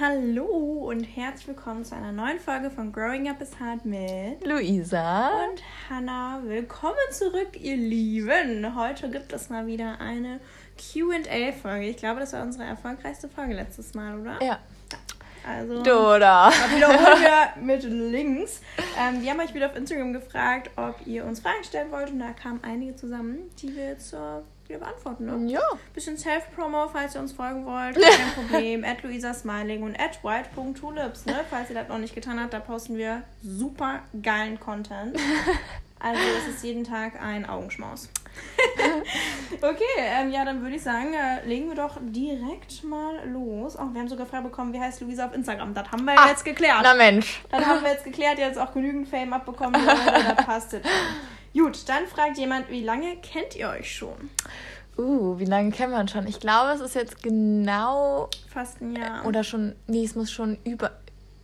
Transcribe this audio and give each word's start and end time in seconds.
Hallo 0.00 0.46
und 0.88 1.04
herzlich 1.04 1.48
willkommen 1.48 1.84
zu 1.84 1.94
einer 1.94 2.12
neuen 2.12 2.40
Folge 2.40 2.70
von 2.70 2.92
Growing 2.92 3.28
Up 3.28 3.42
is 3.42 3.60
Hard 3.60 3.84
mit 3.84 4.44
Luisa 4.46 5.44
und 5.44 5.62
Hannah. 5.90 6.40
Willkommen 6.44 6.96
zurück, 7.10 7.60
ihr 7.60 7.76
Lieben. 7.76 8.74
Heute 8.74 9.10
gibt 9.10 9.34
es 9.34 9.50
mal 9.50 9.66
wieder 9.66 10.00
eine 10.00 10.40
QA-Folge. 10.78 11.90
Ich 11.90 11.98
glaube, 11.98 12.20
das 12.20 12.32
war 12.32 12.40
unsere 12.40 12.64
erfolgreichste 12.64 13.28
Folge 13.28 13.52
letztes 13.52 13.92
Mal, 13.92 14.18
oder? 14.18 14.42
Ja. 14.42 14.60
Also, 15.46 15.82
Dora. 15.82 16.50
wiederholen 16.74 17.22
wir 17.56 17.62
mit 17.62 17.82
Links. 17.82 18.62
Ähm, 18.98 19.20
wir 19.20 19.30
haben 19.30 19.40
euch 19.40 19.52
wieder 19.52 19.66
auf 19.66 19.76
Instagram 19.76 20.14
gefragt, 20.14 20.70
ob 20.76 21.06
ihr 21.06 21.26
uns 21.26 21.40
Fragen 21.40 21.64
stellen 21.64 21.90
wollt. 21.90 22.10
Und 22.10 22.20
da 22.20 22.32
kamen 22.32 22.60
einige 22.62 22.96
zusammen, 22.96 23.50
die 23.60 23.76
wir 23.76 23.88
jetzt 23.88 24.08
wieder 24.72 24.84
beantworten. 24.84 25.26
Ne? 25.26 25.52
Ja. 25.52 25.60
Bisschen 25.94 26.16
Self-Promo, 26.16 26.88
falls 26.88 27.14
ihr 27.14 27.20
uns 27.20 27.32
folgen 27.32 27.64
wollt. 27.66 27.94
Kein 28.00 28.32
Problem. 28.34 28.84
at 28.84 29.02
Luisa 29.02 29.32
Smiling 29.34 29.82
und 29.82 29.98
at 30.00 30.22
white.tulips. 30.24 31.26
Ne? 31.26 31.40
Falls 31.50 31.68
ihr 31.70 31.74
das 31.76 31.88
noch 31.88 31.98
nicht 31.98 32.14
getan 32.14 32.40
habt, 32.40 32.52
da 32.52 32.60
posten 32.60 32.96
wir 32.96 33.22
super 33.42 34.00
geilen 34.22 34.58
Content. 34.58 35.16
Also 36.04 36.20
es 36.36 36.56
ist 36.56 36.64
jeden 36.64 36.82
Tag 36.82 37.22
ein 37.22 37.48
Augenschmaus. 37.48 38.08
okay, 39.60 39.84
ähm, 39.98 40.32
ja, 40.32 40.44
dann 40.44 40.60
würde 40.62 40.74
ich 40.74 40.82
sagen, 40.82 41.14
äh, 41.14 41.46
legen 41.46 41.68
wir 41.68 41.76
doch 41.76 41.96
direkt 42.00 42.82
mal 42.82 43.24
los. 43.28 43.76
Oh, 43.76 43.86
wir 43.92 44.00
haben 44.00 44.08
sogar 44.08 44.26
frei 44.26 44.40
bekommen, 44.40 44.72
wie 44.72 44.80
heißt 44.80 45.00
Luisa 45.00 45.26
auf 45.26 45.32
Instagram. 45.32 45.74
Das 45.74 45.92
haben 45.92 46.04
wir 46.04 46.18
Ah, 46.18 46.28
jetzt 46.28 46.44
geklärt. 46.44 46.80
Na 46.82 46.94
Mensch. 46.94 47.42
Das 47.50 47.64
haben 47.64 47.82
wir 47.84 47.90
jetzt 47.92 48.02
geklärt, 48.02 48.38
jetzt 48.40 48.58
auch 48.58 48.72
genügend 48.72 49.06
Fame 49.08 49.32
abbekommen. 49.32 49.80
da 49.86 50.34
passt 50.42 50.74
es. 50.74 50.82
Gut, 51.54 51.88
dann 51.88 52.06
fragt 52.06 52.38
jemand, 52.38 52.70
wie 52.70 52.82
lange 52.82 53.16
kennt 53.16 53.56
ihr 53.56 53.68
euch 53.68 53.94
schon? 53.94 54.30
Uh, 54.96 55.38
wie 55.38 55.44
lange 55.44 55.70
kennen 55.70 55.92
wir 55.92 56.00
uns 56.00 56.12
schon? 56.12 56.26
Ich 56.26 56.40
glaube, 56.40 56.72
es 56.72 56.80
ist 56.80 56.94
jetzt 56.94 57.22
genau 57.22 58.28
Fast 58.48 58.80
ein 58.80 58.96
Jahr. 58.96 59.24
oder 59.24 59.42
schon, 59.42 59.74
nee, 59.86 60.04
es 60.04 60.14
muss 60.14 60.30
schon 60.30 60.58
über 60.64 60.90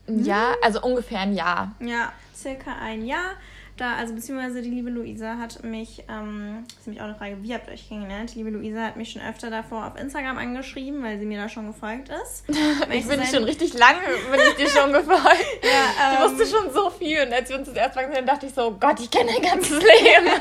ein 0.07 0.25
Jahr, 0.25 0.57
also 0.63 0.83
ungefähr 0.83 1.21
ein 1.21 1.35
Jahr. 1.35 1.75
Ja, 1.81 2.13
circa 2.35 2.75
ein 2.81 3.05
Jahr. 3.07 3.33
Da, 3.79 3.95
also 3.95 4.13
beziehungsweise 4.15 4.61
die 4.61 4.71
liebe 4.71 4.91
Luisa 4.91 5.37
hat 5.39 5.63
mich, 5.63 6.03
ähm, 6.09 6.65
das 6.69 6.79
ist 6.81 6.87
nämlich 6.89 7.01
auch 7.01 7.07
eine 7.07 7.15
Frage, 7.15 7.37
wie 7.43 7.55
habt 7.55 7.69
ihr 7.69 7.75
euch 7.75 7.89
kennengelernt? 7.89 8.35
Die 8.35 8.39
liebe 8.39 8.51
Luisa 8.51 8.81
hat 8.83 8.97
mich 8.97 9.13
schon 9.13 9.23
öfter 9.23 9.51
davor 9.51 9.87
auf 9.87 9.99
Instagram 9.99 10.37
angeschrieben, 10.37 11.01
weil 11.03 11.19
sie 11.21 11.27
mir 11.27 11.41
da 11.41 11.49
schon 11.49 11.69
gefolgt 11.69 12.09
ist. 12.09 12.45
Ich 12.91 13.07
bin 13.07 13.23
schon 13.25 13.45
richtig 13.45 13.75
lange, 13.75 14.01
bin 14.31 14.41
ich 14.51 14.55
dir 14.57 14.69
schon 14.69 14.93
gefolgt. 14.93 15.19
Ja, 15.63 16.13
Ich 16.13 16.19
ähm, 16.21 16.39
wusste 16.39 16.57
schon 16.57 16.73
so 16.73 16.91
viel 16.91 17.21
und 17.25 17.33
als 17.33 17.49
wir 17.51 17.57
uns 17.59 17.69
das 17.69 17.77
erste 17.77 17.97
Mal 17.99 18.03
gesehen 18.07 18.19
haben, 18.19 18.27
dachte 18.27 18.47
ich 18.47 18.55
so, 18.55 18.77
Gott, 18.81 18.99
ich 19.01 19.11
kenne 19.11 19.31
dein 19.33 19.43
ganzes 19.43 19.79
Leben. 19.79 20.27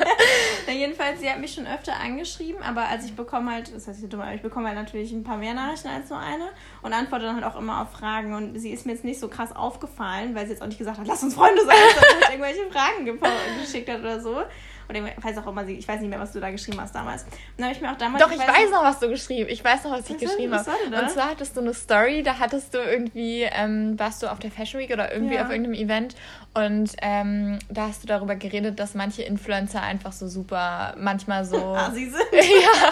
Ja, 0.68 0.74
jedenfalls, 0.74 1.22
sie 1.22 1.30
hat 1.30 1.40
mich 1.40 1.54
schon 1.54 1.66
öfter 1.66 1.94
angeschrieben, 1.98 2.62
aber 2.62 2.90
als 2.90 3.06
ich 3.06 3.16
bekomme 3.16 3.52
halt, 3.54 3.74
das 3.74 3.88
heißt, 3.88 4.00
ich, 4.04 4.10
ich 4.36 4.42
bekomme 4.42 4.68
halt 4.68 4.78
natürlich 4.78 5.12
ein 5.14 5.24
paar 5.24 5.38
mehr 5.38 5.54
Nachrichten 5.54 5.88
als 5.88 6.10
nur 6.10 6.20
eine 6.20 6.44
und 6.82 6.92
antworte 6.92 7.24
dann 7.24 7.36
halt 7.36 7.46
auch 7.46 7.58
immer 7.58 7.82
auf 7.84 7.92
Fragen. 7.94 8.34
Und 8.34 8.60
sie 8.60 8.72
ist 8.72 8.86
mir 8.86 8.92
jetzt 8.92 9.06
nicht 9.06 9.20
so 9.20 9.30
krass 9.30 9.56
aufgefallen, 9.56 10.36
weil 10.36 10.46
sie 10.46 10.52
jetzt 10.54 10.62
auch 10.62 10.68
nicht 10.68 10.78
gesagt 10.78 10.98
hat, 10.98 11.08
lass 11.08 11.24
uns 11.24 11.36
Freunde 11.36 11.62
sein, 11.66 11.76
sondern 11.94 12.32
irgendwelche 12.34 12.70
Fragen 12.70 13.06
gepo- 13.08 13.27
geschickt 13.62 13.90
hat 13.90 14.00
oder 14.00 14.20
so. 14.20 14.42
Oder 14.90 15.00
ich 15.18 15.22
weiß 15.24 15.38
auch 15.40 15.48
immer, 15.48 15.68
ich 15.68 15.86
weiß 15.86 16.00
nicht 16.00 16.10
mehr, 16.10 16.20
was 16.20 16.32
du 16.32 16.40
da 16.40 16.50
geschrieben 16.50 16.80
hast 16.80 16.96
damals. 16.96 17.24
Und 17.24 17.32
dann 17.58 17.66
habe 17.66 17.76
ich 17.76 17.82
mir 17.82 17.92
auch 17.92 17.98
damals. 17.98 18.24
Doch, 18.24 18.32
ich 18.32 18.40
weiß 18.40 18.72
noch, 18.72 18.84
was 18.84 19.00
du 19.00 19.10
geschrieben 19.10 19.50
Ich 19.50 19.62
weiß 19.62 19.84
noch, 19.84 19.92
was 19.92 20.10
ich 20.10 20.16
Was 20.16 20.22
war- 20.22 20.30
geschrieben 20.30 20.56
habe. 20.56 21.02
Und 21.04 21.10
zwar 21.12 21.30
hattest 21.32 21.58
du 21.58 21.62
eine 21.62 21.74
Story, 21.74 22.24
da 22.24 22.40
hattest 22.40 22.74
du 22.74 22.78
irgendwie, 22.78 23.42
ähm, 23.52 24.00
warst 24.00 24.24
du 24.24 24.32
auf 24.32 24.40
der 24.40 24.50
Fashion 24.50 24.80
Week 24.80 24.90
oder 24.90 25.12
irgendwie 25.12 25.36
Ja. 25.36 25.44
auf 25.44 25.50
irgendeinem 25.52 25.74
Event 25.74 26.16
und 26.58 26.92
ähm, 27.04 27.60
da 27.70 27.88
hast 27.88 28.02
du 28.02 28.08
darüber 28.08 28.36
geredet, 28.36 28.80
dass 28.80 28.96
manche 28.96 29.22
Influencer 29.22 29.82
einfach 29.84 30.12
so 30.12 30.28
super, 30.28 30.96
manchmal 30.98 31.46
so. 31.46 31.58
Ah, 31.78 31.92
sie 31.92 32.06
sind. 32.06 32.26
ja, 32.32 32.92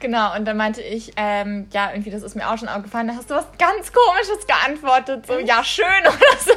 genau. 0.00 0.34
Und 0.34 0.46
dann 0.46 0.56
meinte 0.56 0.80
ich, 0.80 1.12
ähm, 1.16 1.66
ja, 1.72 1.90
irgendwie, 1.90 2.10
das 2.10 2.22
ist 2.22 2.34
mir 2.34 2.50
auch 2.50 2.56
schon 2.56 2.68
aufgefallen. 2.68 3.08
Da 3.08 3.14
hast 3.14 3.28
du 3.30 3.34
was 3.34 3.46
ganz 3.58 3.92
Komisches 3.92 4.46
geantwortet, 4.46 5.26
so, 5.26 5.38
ja, 5.38 5.62
schön 5.62 5.84
oder 6.00 6.38
so. 6.40 6.52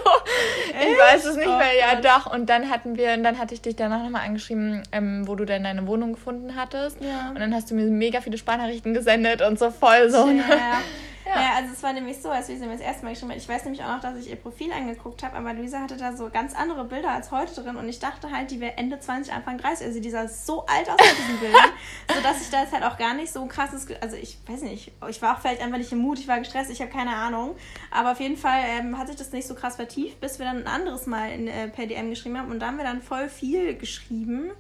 Ich 0.69 0.75
Echt? 0.75 0.99
weiß 0.99 1.25
es 1.25 1.35
nicht 1.35 1.47
Oh 1.47 1.57
mehr, 1.57 1.75
ja, 1.77 1.99
doch. 1.99 2.31
Und 2.31 2.49
dann 2.49 2.69
hatten 2.69 2.95
wir, 2.95 3.13
und 3.13 3.23
dann 3.23 3.37
hatte 3.37 3.53
ich 3.53 3.61
dich 3.61 3.75
danach 3.75 4.01
nochmal 4.03 4.25
angeschrieben, 4.25 4.83
ähm, 4.93 5.27
wo 5.27 5.35
du 5.35 5.43
denn 5.43 5.63
deine 5.65 5.85
Wohnung 5.87 6.13
gefunden 6.13 6.55
hattest. 6.55 7.01
Ja. 7.01 7.29
Und 7.29 7.39
dann 7.39 7.53
hast 7.53 7.69
du 7.69 7.75
mir 7.75 7.83
mega 7.85 8.21
viele 8.21 8.37
Sprachnachrichten 8.37 8.93
gesendet 8.93 9.41
und 9.41 9.59
so 9.59 9.71
voll 9.71 10.09
so. 10.09 10.25
ne? 10.27 10.43
Ja. 11.35 11.53
Also 11.55 11.73
es 11.73 11.83
war 11.83 11.93
nämlich 11.93 12.21
so, 12.21 12.29
als 12.29 12.47
Luisa 12.47 12.65
mir 12.65 12.73
das 12.73 12.81
erste 12.81 13.03
Mal 13.03 13.11
geschrieben 13.11 13.31
hat. 13.31 13.37
Ich 13.37 13.49
weiß 13.49 13.63
nämlich 13.65 13.83
auch 13.83 13.95
noch, 13.95 14.01
dass 14.01 14.17
ich 14.17 14.29
ihr 14.29 14.35
Profil 14.35 14.71
angeguckt 14.71 15.23
habe, 15.23 15.35
aber 15.35 15.53
Luisa 15.53 15.79
hatte 15.79 15.97
da 15.97 16.15
so 16.15 16.29
ganz 16.29 16.55
andere 16.55 16.85
Bilder 16.85 17.11
als 17.11 17.31
heute 17.31 17.61
drin 17.61 17.75
und 17.75 17.87
ich 17.87 17.99
dachte 17.99 18.31
halt, 18.31 18.51
die 18.51 18.59
wäre 18.59 18.77
Ende 18.77 18.99
20, 18.99 19.33
Anfang 19.33 19.57
30. 19.57 19.87
Also 19.87 19.99
die 19.99 20.09
sah 20.09 20.27
so 20.27 20.65
alt 20.65 20.89
aus 20.89 20.99
auf 20.99 21.15
diesen 21.17 21.39
Bildern, 21.39 21.69
sodass 22.15 22.41
ich 22.41 22.49
da 22.49 22.61
jetzt 22.61 22.73
halt 22.73 22.83
auch 22.83 22.97
gar 22.97 23.13
nicht 23.13 23.31
so 23.31 23.41
ein 23.41 23.49
krasses, 23.49 23.87
also 24.01 24.15
ich 24.15 24.37
weiß 24.47 24.61
nicht, 24.61 24.91
ich 25.09 25.21
war 25.21 25.35
auch 25.35 25.41
vielleicht 25.41 25.61
einfach 25.61 25.77
nicht 25.77 25.91
im 25.91 25.99
Mut, 25.99 26.19
ich 26.19 26.27
war 26.27 26.39
gestresst, 26.39 26.71
ich 26.71 26.81
habe 26.81 26.91
keine 26.91 27.15
Ahnung. 27.15 27.55
Aber 27.91 28.11
auf 28.11 28.19
jeden 28.19 28.37
Fall 28.37 28.61
ähm, 28.79 28.97
hat 28.97 29.07
sich 29.07 29.15
das 29.15 29.31
nicht 29.31 29.47
so 29.47 29.55
krass 29.55 29.75
vertieft, 29.75 30.19
bis 30.21 30.39
wir 30.39 30.45
dann 30.45 30.57
ein 30.57 30.67
anderes 30.67 31.05
Mal 31.05 31.31
in, 31.31 31.47
äh, 31.47 31.67
per 31.67 31.85
DM 31.85 32.09
geschrieben 32.09 32.37
haben 32.37 32.51
und 32.51 32.59
da 32.59 32.67
haben 32.67 32.77
wir 32.77 32.85
dann 32.85 33.01
voll 33.01 33.29
viel 33.29 33.75
geschrieben. 33.75 34.51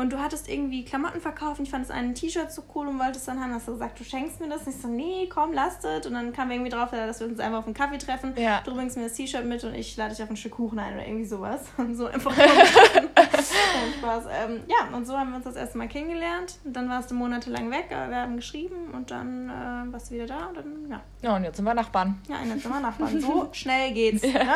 Und 0.00 0.14
du 0.14 0.18
hattest 0.18 0.48
irgendwie 0.48 0.82
Klamotten 0.82 1.20
verkauft 1.20 1.58
und 1.58 1.66
ich 1.66 1.70
fand 1.70 1.84
das 1.84 1.94
eine 1.94 2.14
T-Shirt 2.14 2.50
so 2.50 2.62
cool 2.74 2.88
und 2.88 2.98
wolltest 2.98 3.28
dann 3.28 3.38
haben. 3.38 3.52
Hast 3.52 3.68
du 3.68 3.72
gesagt, 3.72 4.00
du 4.00 4.04
schenkst 4.04 4.40
mir 4.40 4.48
das? 4.48 4.66
Und 4.66 4.74
ich 4.74 4.80
so, 4.80 4.88
nee, 4.88 5.28
komm, 5.28 5.52
lasst 5.52 5.84
Und 5.84 6.14
dann 6.14 6.32
kam 6.32 6.48
wir 6.48 6.56
irgendwie 6.56 6.70
drauf, 6.70 6.90
dass 6.90 7.20
wir 7.20 7.26
uns 7.26 7.38
einfach 7.38 7.58
auf 7.58 7.66
einen 7.66 7.74
Kaffee 7.74 7.98
treffen. 7.98 8.32
Ja. 8.36 8.62
Du 8.64 8.74
bringst 8.74 8.96
mir 8.96 9.02
das 9.04 9.12
T-Shirt 9.12 9.44
mit 9.44 9.62
und 9.62 9.74
ich 9.74 9.94
lade 9.98 10.14
dich 10.14 10.22
auf 10.22 10.30
ein 10.30 10.38
Stück 10.38 10.52
Kuchen 10.52 10.78
ein 10.78 10.94
oder 10.94 11.06
irgendwie 11.06 11.26
sowas. 11.26 11.64
Und 11.76 11.96
so 11.96 12.06
einfach 12.06 12.32
Spaß. 13.98 14.24
Ähm, 14.30 14.62
ja, 14.68 14.96
und 14.96 15.06
so 15.06 15.18
haben 15.18 15.30
wir 15.30 15.36
uns 15.36 15.44
das 15.44 15.56
erste 15.56 15.76
Mal 15.76 15.88
kennengelernt. 15.88 16.58
Und 16.64 16.74
dann 16.74 16.88
warst 16.88 17.10
du 17.10 17.14
monatelang 17.14 17.70
weg, 17.70 17.88
aber 17.90 18.10
wir 18.10 18.16
haben 18.18 18.36
geschrieben 18.36 18.92
und 18.92 19.10
dann 19.10 19.50
äh, 19.50 19.92
warst 19.92 20.10
du 20.10 20.14
wieder 20.14 20.26
da 20.26 20.46
und 20.46 20.56
dann, 20.56 20.90
ja. 20.90 21.00
Ja, 21.22 21.36
und 21.36 21.44
jetzt 21.44 21.56
sind 21.56 21.64
wir 21.66 21.74
Nachbarn. 21.74 22.20
Ja, 22.28 22.36
ein 22.36 22.58
Zimmer 22.60 22.80
Nachbarn. 22.80 23.20
So 23.20 23.48
schnell 23.52 23.92
geht's. 23.92 24.22
Ne? 24.22 24.46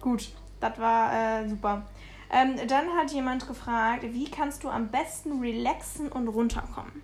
Gut, 0.00 0.30
das 0.60 0.78
war 0.78 1.42
äh, 1.42 1.48
super. 1.48 1.82
Ähm, 2.32 2.56
dann 2.68 2.96
hat 2.96 3.10
jemand 3.12 3.46
gefragt, 3.46 4.04
wie 4.04 4.30
kannst 4.30 4.62
du 4.64 4.68
am 4.68 4.88
besten 4.88 5.40
relaxen 5.40 6.08
und 6.08 6.28
runterkommen? 6.28 7.02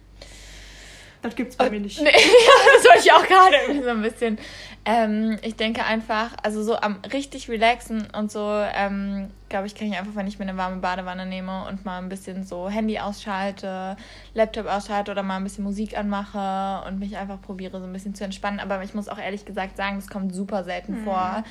Das 1.23 1.35
gibt's 1.35 1.57
bei 1.57 1.71
mir 1.71 1.81
nicht. 1.81 2.01
Nee, 2.01 2.11
das 2.75 2.85
wollte 2.85 3.01
ich 3.01 3.13
auch 3.13 3.27
gerade 3.27 3.57
irgendwie 3.67 3.83
so 3.83 3.91
ein 3.91 4.03
bisschen. 4.03 4.39
Ähm, 4.85 5.39
ich 5.43 5.57
denke 5.57 5.85
einfach, 5.85 6.31
also 6.43 6.63
so 6.63 6.77
am 6.77 7.01
richtig 7.13 7.49
relaxen 7.49 8.07
und 8.17 8.31
so, 8.31 8.49
ähm, 8.75 9.31
glaube 9.49 9.67
ich, 9.67 9.75
kann 9.75 9.89
ich 9.89 9.97
einfach, 9.97 10.15
wenn 10.15 10.27
ich 10.27 10.39
mir 10.39 10.49
eine 10.49 10.57
warme 10.57 10.77
Badewanne 10.79 11.27
nehme 11.27 11.67
und 11.67 11.85
mal 11.85 11.99
ein 11.99 12.09
bisschen 12.09 12.45
so 12.45 12.69
Handy 12.69 12.99
ausschalte, 12.99 13.97
Laptop 14.35 14.67
ausschalte 14.67 15.11
oder 15.13 15.23
mal 15.23 15.37
ein 15.37 15.45
bisschen 15.45 15.65
Musik 15.65 15.97
anmache 15.97 16.87
und 16.87 16.99
mich 16.99 17.17
einfach 17.17 17.41
probiere, 17.41 17.79
so 17.79 17.87
ein 17.87 17.93
bisschen 17.93 18.15
zu 18.15 18.25
entspannen. 18.25 18.61
Aber 18.61 18.83
ich 18.83 18.95
muss 18.95 19.09
auch 19.09 19.19
ehrlich 19.19 19.45
gesagt 19.45 19.77
sagen, 19.77 19.97
das 19.97 20.09
kommt 20.09 20.35
super 20.35 20.65
selten 20.65 21.05
vor. 21.05 21.45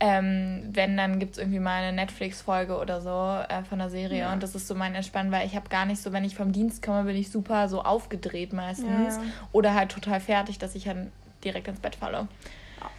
Ähm, 0.00 0.70
wenn, 0.72 0.96
dann 0.96 1.18
gibt 1.18 1.32
es 1.32 1.38
irgendwie 1.38 1.60
mal 1.60 1.82
eine 1.82 1.92
Netflix-Folge 1.92 2.78
oder 2.78 3.00
so 3.00 3.38
äh, 3.48 3.62
von 3.64 3.78
der 3.78 3.90
Serie 3.90 4.20
Ja. 4.20 4.32
und 4.32 4.42
das 4.42 4.54
ist 4.54 4.66
so 4.66 4.74
mein 4.74 4.94
Entspannen, 4.94 5.30
weil 5.30 5.46
ich 5.46 5.54
habe 5.54 5.68
gar 5.68 5.86
nicht 5.86 6.02
so, 6.02 6.12
wenn 6.12 6.24
ich 6.24 6.34
vom 6.34 6.52
Dienst 6.52 6.82
komme, 6.82 7.04
bin 7.04 7.16
ich 7.16 7.30
super 7.30 7.68
so 7.68 7.82
aufgedreht 7.82 8.52
meistens 8.52 9.16
ja. 9.16 9.22
oder 9.52 9.74
halt 9.74 9.92
total 9.92 10.20
fertig, 10.20 10.58
dass 10.58 10.74
ich 10.74 10.84
dann 10.84 11.12
direkt 11.44 11.68
ins 11.68 11.78
Bett 11.80 11.94
falle. 11.94 12.26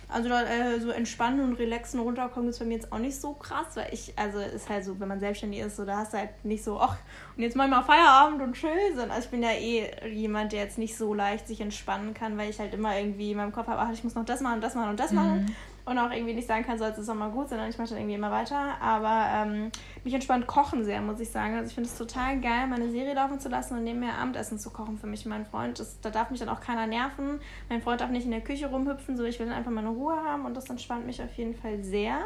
Also 0.08 0.30
äh, 0.30 0.80
so 0.80 0.92
entspannen 0.92 1.42
und 1.42 1.54
relaxen 1.56 2.00
und 2.00 2.06
runterkommen 2.06 2.50
ist 2.50 2.60
bei 2.60 2.66
mir 2.66 2.76
jetzt 2.76 2.92
auch 2.92 3.00
nicht 3.00 3.20
so 3.20 3.34
krass, 3.34 3.76
weil 3.76 3.88
ich, 3.92 4.14
also 4.18 4.40
ist 4.40 4.70
halt 4.70 4.86
so, 4.86 5.00
wenn 5.00 5.08
man 5.08 5.20
selbstständig 5.20 5.62
ist, 5.62 5.76
so 5.76 5.86
da 5.86 5.98
hast 5.98 6.14
du 6.14 6.18
halt 6.18 6.46
nicht 6.46 6.64
so, 6.64 6.80
ach, 6.80 6.98
und 7.36 7.44
jetzt 7.44 7.56
mal 7.56 7.68
mal 7.68 7.82
Feierabend 7.84 8.42
und 8.42 8.54
chill 8.54 8.96
sind. 8.96 9.10
Also 9.10 9.26
ich 9.26 9.32
bin 9.32 9.42
ja 9.42 9.52
eh 9.52 9.90
jemand, 10.08 10.52
der 10.52 10.64
jetzt 10.64 10.78
nicht 10.78 10.96
so 10.96 11.14
leicht 11.14 11.48
sich 11.48 11.60
entspannen 11.62 12.14
kann, 12.14 12.38
weil 12.38 12.50
ich 12.50 12.60
halt 12.60 12.74
immer 12.74 12.98
irgendwie 12.98 13.32
in 13.32 13.38
meinem 13.38 13.52
Kopf 13.52 13.68
habe, 13.68 13.80
ach, 13.80 13.92
ich 13.92 14.04
muss 14.04 14.16
noch 14.16 14.26
das 14.26 14.42
machen, 14.42 14.62
das 14.62 14.76
machen 14.76 14.92
und 14.92 15.00
das 15.00 15.12
machen. 15.12 15.56
Und 15.86 16.00
auch 16.00 16.10
irgendwie 16.10 16.34
nicht 16.34 16.48
sagen 16.48 16.66
kann, 16.66 16.80
so 16.80 16.86
jetzt 16.86 16.98
ist 16.98 17.10
auch 17.10 17.16
mal 17.16 17.30
gut, 17.30 17.50
sondern 17.50 17.70
ich 17.70 17.78
mache 17.78 17.90
dann 17.90 18.00
irgendwie 18.00 18.16
immer 18.16 18.32
weiter. 18.32 18.82
Aber 18.82 19.28
ähm, 19.32 19.72
mich 20.04 20.14
entspannt 20.16 20.48
Kochen 20.48 20.84
sehr, 20.84 21.00
muss 21.02 21.20
ich 21.20 21.30
sagen. 21.30 21.56
Also 21.56 21.68
ich 21.68 21.76
finde 21.76 21.90
es 21.90 21.98
total 21.98 22.42
geil, 22.42 22.66
meine 22.68 22.90
Serie 22.90 23.14
laufen 23.14 23.40
zu 23.40 23.50
lassen 23.50 23.78
und 23.78 23.84
nebenher 23.84 24.18
Abendessen 24.18 24.58
zu 24.58 24.72
kochen 24.72 24.98
für 24.98 25.06
mich 25.06 25.26
und 25.26 25.30
meinen 25.30 25.46
Freund. 25.46 25.80
Das, 25.80 26.02
da 26.02 26.10
darf 26.10 26.32
mich 26.32 26.40
dann 26.40 26.50
auch 26.50 26.60
keiner 26.60 26.88
nerven. 26.88 27.40
Mein 27.70 27.84
Freund 27.84 28.02
darf 28.02 28.10
nicht 28.10 28.26
in 28.26 28.32
der 28.32 28.42
Küche 28.42 28.68
rumhüpfen, 28.68 29.16
so 29.16 29.24
ich 29.26 29.40
will 29.40 29.46
dann 29.46 29.56
einfach 29.56 29.72
meine 29.72 29.90
Ruhe 29.90 30.16
haben 30.16 30.46
und 30.46 30.58
das 30.58 30.68
entspannt 30.72 31.06
mich 31.06 31.22
auf 31.22 31.34
jeden 31.36 31.54
Fall 31.54 31.84
sehr. 31.84 32.20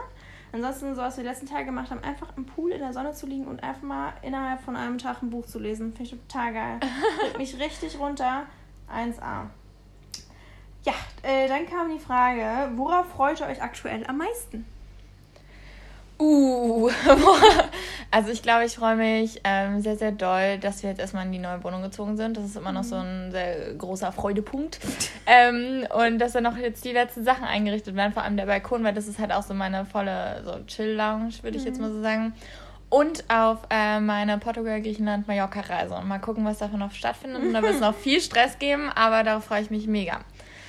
Ansonsten, 0.51 0.95
so 0.95 1.01
was 1.01 1.17
wir 1.17 1.23
die 1.23 1.29
letzten 1.29 1.45
Tage 1.45 1.65
gemacht 1.65 1.91
haben, 1.91 2.03
einfach 2.03 2.35
im 2.37 2.45
Pool 2.45 2.71
in 2.71 2.79
der 2.79 2.93
Sonne 2.93 3.11
zu 3.11 3.27
liegen 3.27 3.45
und 3.45 3.61
einfach 3.61 3.83
mal 3.83 4.13
innerhalb 4.21 4.61
von 4.61 4.75
einem 4.75 4.97
Tag 4.97 5.21
ein 5.21 5.29
Buch 5.29 5.45
zu 5.45 5.59
lesen. 5.59 5.93
Finde 5.93 6.15
ich 6.15 6.19
total 6.27 6.53
geil. 6.53 6.79
Bringt 7.19 7.37
mich 7.37 7.59
richtig 7.59 7.99
runter. 7.99 8.45
1A. 8.89 9.49
Ja, 10.85 10.93
äh, 11.23 11.47
dann 11.47 11.67
kam 11.67 11.89
die 11.89 11.99
Frage, 11.99 12.71
worauf 12.75 13.07
freut 13.09 13.39
ihr 13.41 13.47
euch 13.47 13.61
aktuell 13.61 14.05
am 14.07 14.17
meisten? 14.17 14.65
Uh, 16.21 16.89
also 18.11 18.29
ich 18.29 18.41
glaube, 18.41 18.65
ich 18.65 18.75
freue 18.75 18.97
mich 18.97 19.39
ähm, 19.45 19.79
sehr, 19.79 19.95
sehr 19.95 20.11
doll, 20.11 20.57
dass 20.57 20.83
wir 20.83 20.89
jetzt 20.89 20.99
erstmal 20.99 21.25
in 21.25 21.31
die 21.31 21.39
neue 21.39 21.63
Wohnung 21.63 21.81
gezogen 21.81 22.17
sind. 22.17 22.35
Das 22.35 22.43
ist 22.43 22.57
immer 22.57 22.73
noch 22.73 22.83
so 22.83 22.95
ein 22.95 23.31
sehr 23.31 23.73
großer 23.75 24.11
Freudepunkt. 24.11 24.79
ähm, 25.25 25.87
und 25.93 26.19
dass 26.19 26.33
dann 26.33 26.43
noch 26.43 26.57
jetzt 26.57 26.83
die 26.83 26.91
letzten 26.91 27.23
Sachen 27.23 27.45
eingerichtet 27.45 27.95
werden, 27.95 28.11
vor 28.11 28.23
allem 28.23 28.35
der 28.35 28.47
Balkon, 28.47 28.83
weil 28.83 28.93
das 28.93 29.07
ist 29.07 29.17
halt 29.17 29.31
auch 29.31 29.43
so 29.43 29.53
meine 29.53 29.85
volle 29.85 30.41
so 30.43 30.59
Chill-Lounge, 30.67 31.35
würde 31.41 31.57
ich 31.57 31.63
jetzt 31.63 31.79
mal 31.79 31.89
so 31.89 32.01
sagen. 32.01 32.33
Und 32.89 33.23
auf 33.29 33.59
äh, 33.69 34.01
meine 34.01 34.39
Portugal, 34.39 34.81
Griechenland, 34.81 35.25
Mallorca-Reise. 35.27 35.95
Und 35.95 36.07
mal 36.07 36.19
gucken, 36.19 36.43
was 36.43 36.57
davon 36.57 36.79
noch 36.79 36.91
stattfindet. 36.91 37.43
Und 37.43 37.53
da 37.53 37.61
wird 37.61 37.75
es 37.75 37.79
noch 37.81 37.95
viel 37.95 38.19
Stress 38.19 38.59
geben, 38.59 38.89
aber 38.93 39.23
darauf 39.23 39.45
freue 39.45 39.61
ich 39.61 39.69
mich 39.69 39.87
mega. 39.87 40.19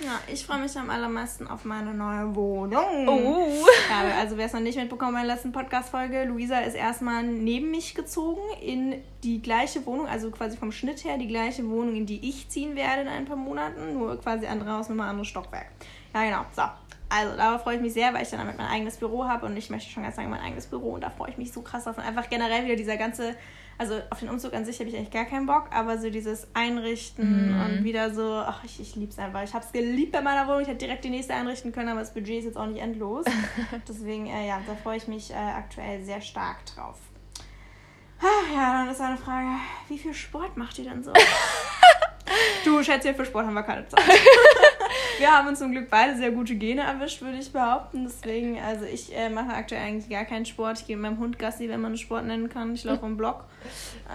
Ja, 0.02 0.18
ich 0.32 0.46
freue 0.46 0.60
mich 0.60 0.76
am 0.78 0.88
allermeisten 0.88 1.46
auf 1.46 1.66
meine 1.66 1.92
neue 1.92 2.34
Wohnung. 2.34 3.06
Oh. 3.06 3.66
Ja, 3.90 4.18
also 4.18 4.38
wer 4.38 4.46
es 4.46 4.52
noch 4.54 4.60
nicht 4.60 4.78
mitbekommen 4.78 5.16
in 5.16 5.26
der 5.26 5.34
letzten 5.34 5.52
Podcast-Folge, 5.52 6.24
Luisa 6.24 6.60
ist 6.60 6.74
erstmal 6.74 7.22
neben 7.22 7.70
mich 7.70 7.94
gezogen 7.94 8.40
in 8.62 8.94
die 9.22 9.42
gleiche 9.42 9.84
Wohnung, 9.84 10.06
also 10.06 10.30
quasi 10.30 10.56
vom 10.56 10.72
Schnitt 10.72 11.04
her 11.04 11.18
die 11.18 11.28
gleiche 11.28 11.68
Wohnung, 11.68 11.94
in 11.96 12.06
die 12.06 12.26
ich 12.26 12.48
ziehen 12.48 12.76
werde 12.76 13.02
in 13.02 13.08
ein 13.08 13.26
paar 13.26 13.36
Monaten, 13.36 13.92
nur 13.92 14.18
quasi 14.18 14.46
andere 14.46 14.72
Haus, 14.72 14.88
nur 14.88 14.98
ein 15.04 15.10
anderes 15.10 15.28
Stockwerk. 15.28 15.66
Ja, 16.14 16.24
genau. 16.24 16.46
So. 16.56 16.62
Also, 17.10 17.36
darauf 17.36 17.62
freue 17.62 17.76
ich 17.76 17.82
mich 17.82 17.92
sehr, 17.92 18.14
weil 18.14 18.22
ich 18.22 18.30
dann 18.30 18.38
damit 18.38 18.56
mein 18.56 18.68
eigenes 18.68 18.96
Büro 18.96 19.24
habe 19.24 19.44
und 19.44 19.56
ich 19.56 19.68
möchte 19.68 19.90
schon 19.90 20.04
ganz 20.04 20.16
lange 20.16 20.30
mein 20.30 20.40
eigenes 20.40 20.66
Büro 20.66 20.92
und 20.92 21.02
da 21.02 21.10
freue 21.10 21.30
ich 21.30 21.36
mich 21.36 21.52
so 21.52 21.60
krass 21.60 21.84
drauf. 21.84 21.98
Und 21.98 22.04
einfach 22.04 22.30
generell 22.30 22.64
wieder 22.64 22.76
dieser 22.76 22.96
ganze 22.96 23.34
also 23.80 23.98
auf 24.10 24.18
den 24.18 24.28
Umzug 24.28 24.52
an 24.52 24.66
sich 24.66 24.78
habe 24.78 24.90
ich 24.90 24.96
eigentlich 24.96 25.10
gar 25.10 25.24
keinen 25.24 25.46
Bock, 25.46 25.70
aber 25.70 25.96
so 25.96 26.10
dieses 26.10 26.46
Einrichten 26.52 27.56
mm. 27.56 27.64
und 27.64 27.84
wieder 27.84 28.12
so, 28.12 28.34
ach, 28.34 28.62
ich, 28.62 28.78
ich 28.78 28.94
liebe 28.94 29.10
es 29.10 29.18
einfach. 29.18 29.42
Ich 29.42 29.54
habe 29.54 29.64
es 29.64 29.72
geliebt 29.72 30.12
bei 30.12 30.20
meiner 30.20 30.46
Wohnung. 30.46 30.60
Ich 30.60 30.68
hätte 30.68 30.84
direkt 30.84 31.02
die 31.02 31.08
nächste 31.08 31.32
einrichten 31.32 31.72
können, 31.72 31.88
aber 31.88 32.00
das 32.00 32.12
Budget 32.12 32.40
ist 32.40 32.44
jetzt 32.44 32.58
auch 32.58 32.66
nicht 32.66 32.82
endlos. 32.82 33.24
Deswegen, 33.88 34.26
äh, 34.26 34.46
ja, 34.46 34.60
da 34.66 34.74
freue 34.74 34.98
ich 34.98 35.08
mich 35.08 35.30
äh, 35.30 35.34
aktuell 35.34 36.04
sehr 36.04 36.20
stark 36.20 36.66
drauf. 36.66 36.98
Ah, 38.20 38.54
ja, 38.54 38.72
dann 38.74 38.90
ist 38.90 39.00
eine 39.00 39.16
Frage, 39.16 39.48
wie 39.88 39.96
viel 39.96 40.12
Sport 40.12 40.58
macht 40.58 40.78
ihr 40.78 40.84
denn 40.84 41.02
so? 41.02 41.14
du, 42.66 42.82
Schätzchen, 42.82 43.14
für 43.14 43.24
Sport 43.24 43.46
haben 43.46 43.54
wir 43.54 43.62
keine 43.62 43.88
Zeit. 43.88 44.02
wir 45.20 45.30
haben 45.30 45.48
uns 45.48 45.58
zum 45.58 45.70
Glück 45.70 45.88
beide 45.90 46.16
sehr 46.16 46.30
gute 46.30 46.54
Gene 46.56 46.82
erwischt, 46.82 47.20
würde 47.20 47.38
ich 47.38 47.52
behaupten. 47.52 48.04
Deswegen, 48.04 48.58
also 48.60 48.84
ich 48.84 49.14
äh, 49.16 49.28
mache 49.28 49.52
aktuell 49.52 49.82
eigentlich 49.82 50.08
gar 50.08 50.24
keinen 50.24 50.46
Sport. 50.46 50.80
Ich 50.80 50.86
gehe 50.86 50.96
mit 50.96 51.10
meinem 51.10 51.18
Hund 51.20 51.38
Gassi, 51.38 51.68
wenn 51.68 51.80
man 51.80 51.92
einen 51.92 51.98
Sport 51.98 52.24
nennen 52.24 52.48
kann. 52.48 52.74
Ich 52.74 52.84
laufe 52.84 53.06
im 53.06 53.16
Block. 53.16 53.44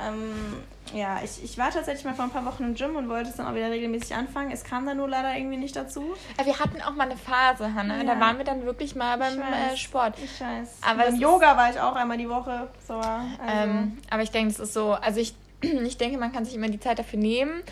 Ähm, 0.05 0.63
ja, 0.93 1.19
ich, 1.23 1.43
ich 1.43 1.57
war 1.57 1.71
tatsächlich 1.71 2.05
mal 2.05 2.13
vor 2.13 2.25
ein 2.25 2.31
paar 2.31 2.45
Wochen 2.45 2.63
im 2.63 2.75
Gym 2.75 2.95
und 2.95 3.09
wollte 3.09 3.29
es 3.29 3.35
dann 3.35 3.47
auch 3.47 3.55
wieder 3.55 3.69
regelmäßig 3.69 4.15
anfangen. 4.15 4.51
Es 4.51 4.63
kam 4.63 4.85
dann 4.85 4.97
nur 4.97 5.07
leider 5.07 5.35
irgendwie 5.35 5.57
nicht 5.57 5.75
dazu. 5.75 6.15
Wir 6.43 6.59
hatten 6.59 6.81
auch 6.81 6.95
mal 6.95 7.05
eine 7.05 7.17
Phase, 7.17 7.73
Hanna. 7.73 7.97
Ja. 7.97 8.15
Da 8.15 8.19
waren 8.19 8.37
wir 8.37 8.45
dann 8.45 8.65
wirklich 8.65 8.95
mal 8.95 9.17
beim 9.17 9.39
äh, 9.39 9.77
Sport. 9.77 10.15
Ich 10.23 10.41
weiß. 10.41 10.79
Aber 10.81 11.03
beim 11.03 11.15
Yoga 11.15 11.55
war 11.55 11.69
ich 11.69 11.79
auch 11.79 11.95
einmal 11.95 12.17
die 12.17 12.29
Woche. 12.29 12.67
So, 12.87 12.95
also. 12.95 13.25
ähm, 13.47 13.97
aber 14.09 14.23
ich 14.23 14.31
denke, 14.31 14.51
es 14.51 14.59
ist 14.59 14.73
so, 14.73 14.93
also 14.93 15.19
ich, 15.19 15.35
ich 15.85 15.97
denke, 15.97 16.17
man 16.17 16.31
kann 16.31 16.45
sich 16.45 16.55
immer 16.55 16.69
die 16.69 16.79
Zeit 16.79 16.99
dafür 16.99 17.19
nehmen. 17.19 17.63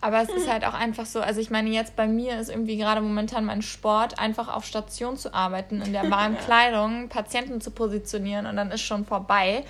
Aber 0.00 0.20
es 0.20 0.30
ist 0.30 0.50
halt 0.50 0.64
auch 0.64 0.74
einfach 0.74 1.06
so, 1.06 1.20
also 1.20 1.40
ich 1.40 1.50
meine, 1.50 1.70
jetzt 1.70 1.94
bei 1.94 2.08
mir 2.08 2.40
ist 2.40 2.50
irgendwie 2.50 2.76
gerade 2.76 3.00
momentan 3.00 3.44
mein 3.44 3.62
Sport, 3.62 4.18
einfach 4.18 4.52
auf 4.52 4.64
Station 4.64 5.16
zu 5.16 5.32
arbeiten, 5.32 5.80
in 5.80 5.92
der 5.92 6.10
warmen 6.10 6.36
Kleidung, 6.44 7.08
Patienten 7.08 7.60
zu 7.60 7.70
positionieren 7.70 8.46
und 8.46 8.56
dann 8.56 8.72
ist 8.72 8.82
schon 8.82 9.04
vorbei. 9.04 9.62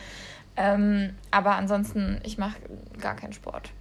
Ähm, 0.57 1.15
aber 1.31 1.57
ansonsten, 1.57 2.19
ich 2.25 2.39
mache 2.39 2.57
gar 2.99 3.15
keinen 3.15 3.35
Sport. 3.35 3.73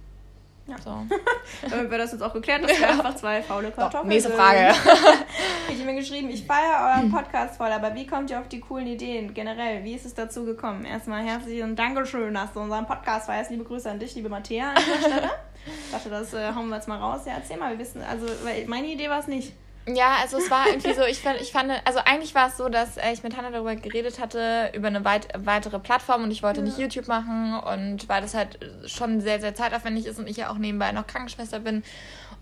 Ja. 0.66 0.76
So. 0.78 1.06
Damit 1.68 1.90
wir 1.90 1.98
das 1.98 2.12
jetzt 2.12 2.22
auch 2.22 2.32
geklärt, 2.32 2.62
das 2.62 2.80
wäre 2.80 2.92
einfach 2.92 3.16
zwei 3.16 3.42
faule 3.42 3.70
Kartoffeln. 3.72 4.08
nächste 4.08 4.30
Frage. 4.30 4.72
ich 5.68 5.80
habe 5.80 5.84
mir 5.84 5.96
geschrieben, 5.96 6.30
ich 6.30 6.44
feiere 6.44 6.94
euren 6.96 7.10
Podcast 7.10 7.56
voll, 7.56 7.70
aber 7.72 7.94
wie 7.94 8.06
kommt 8.06 8.30
ihr 8.30 8.38
auf 8.38 8.48
die 8.48 8.60
coolen 8.60 8.86
Ideen 8.86 9.34
generell? 9.34 9.82
Wie 9.82 9.94
ist 9.94 10.06
es 10.06 10.14
dazu 10.14 10.44
gekommen? 10.44 10.84
Erstmal 10.84 11.24
herzlichen 11.24 11.74
Dankeschön, 11.74 12.34
dass 12.34 12.52
du 12.52 12.60
unseren 12.60 12.86
Podcast 12.86 13.26
feierst. 13.26 13.50
Liebe 13.50 13.64
Grüße 13.64 13.90
an 13.90 13.98
dich, 13.98 14.14
liebe 14.14 14.28
Matthäa 14.28 14.70
an 14.70 14.76
dieser 14.76 14.98
Stelle. 15.08 15.30
Ich 15.64 15.92
dachte, 15.92 16.10
das 16.10 16.32
äh, 16.34 16.52
hauen 16.54 16.68
wir 16.68 16.76
jetzt 16.76 16.88
mal 16.88 16.98
raus. 16.98 17.22
Ja, 17.26 17.34
erzähl 17.34 17.56
mal, 17.56 17.72
wir 17.72 17.78
wissen, 17.78 18.02
also, 18.02 18.26
weil 18.44 18.66
meine 18.66 18.86
Idee 18.86 19.08
war 19.08 19.18
es 19.18 19.26
nicht. 19.26 19.52
Ja, 19.86 20.16
also 20.22 20.36
es 20.36 20.48
war 20.50 20.68
irgendwie 20.68 20.94
so, 20.94 21.02
ich 21.02 21.18
fand, 21.18 21.40
ich 21.40 21.50
fand 21.50 21.72
also 21.84 21.98
eigentlich 22.04 22.34
war 22.34 22.48
es 22.48 22.56
so, 22.56 22.68
dass 22.68 22.96
äh, 22.98 23.12
ich 23.12 23.22
mit 23.24 23.36
Hannah 23.36 23.50
darüber 23.50 23.74
geredet 23.74 24.20
hatte, 24.20 24.70
über 24.74 24.86
eine 24.86 25.04
weit, 25.04 25.28
weitere 25.36 25.80
Plattform 25.80 26.22
und 26.22 26.30
ich 26.30 26.42
wollte 26.42 26.60
ja. 26.60 26.66
nicht 26.66 26.78
YouTube 26.78 27.08
machen 27.08 27.58
und 27.58 28.08
weil 28.08 28.22
das 28.22 28.34
halt 28.34 28.58
schon 28.86 29.20
sehr, 29.20 29.40
sehr 29.40 29.54
zeitaufwendig 29.54 30.06
ist 30.06 30.18
und 30.18 30.28
ich 30.28 30.36
ja 30.36 30.50
auch 30.50 30.58
nebenbei 30.58 30.92
noch 30.92 31.06
Krankenschwester 31.06 31.58
bin. 31.58 31.82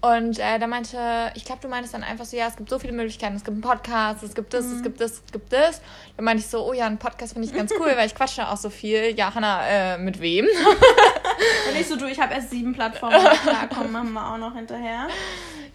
Und 0.00 0.38
äh, 0.38 0.58
da 0.58 0.66
meinte, 0.66 0.98
ich 1.34 1.44
glaube, 1.44 1.60
du 1.60 1.68
meintest 1.68 1.92
dann 1.92 2.02
einfach 2.02 2.24
so, 2.24 2.36
ja, 2.36 2.46
es 2.46 2.56
gibt 2.56 2.70
so 2.70 2.78
viele 2.78 2.94
Möglichkeiten, 2.94 3.36
es 3.36 3.44
gibt 3.44 3.54
einen 3.54 3.60
Podcast, 3.60 4.22
es 4.22 4.34
gibt 4.34 4.54
das, 4.54 4.64
mhm. 4.64 4.76
es 4.76 4.82
gibt 4.82 5.00
das, 5.00 5.12
es 5.12 5.32
gibt 5.32 5.52
das. 5.52 5.82
Dann 6.16 6.24
meinte 6.24 6.42
ich 6.42 6.48
so, 6.48 6.66
oh 6.66 6.72
ja, 6.72 6.86
ein 6.86 6.98
Podcast 6.98 7.34
finde 7.34 7.46
ich 7.46 7.54
ganz 7.54 7.70
cool, 7.78 7.92
weil 7.96 8.06
ich 8.06 8.14
quatsche 8.14 8.48
auch 8.48 8.56
so 8.56 8.70
viel. 8.70 9.14
Ja, 9.16 9.34
Hannah, 9.34 9.66
äh, 9.66 9.98
mit 9.98 10.20
wem? 10.20 10.46
und 11.68 11.80
ich 11.80 11.86
so, 11.86 11.96
du, 11.96 12.06
ich 12.06 12.18
habe 12.18 12.32
erst 12.32 12.50
sieben 12.50 12.72
Plattformen, 12.72 13.18
klar, 13.42 13.68
komm, 13.68 13.92
machen 13.92 14.12
wir 14.12 14.32
auch 14.32 14.38
noch 14.38 14.54
hinterher. 14.54 15.08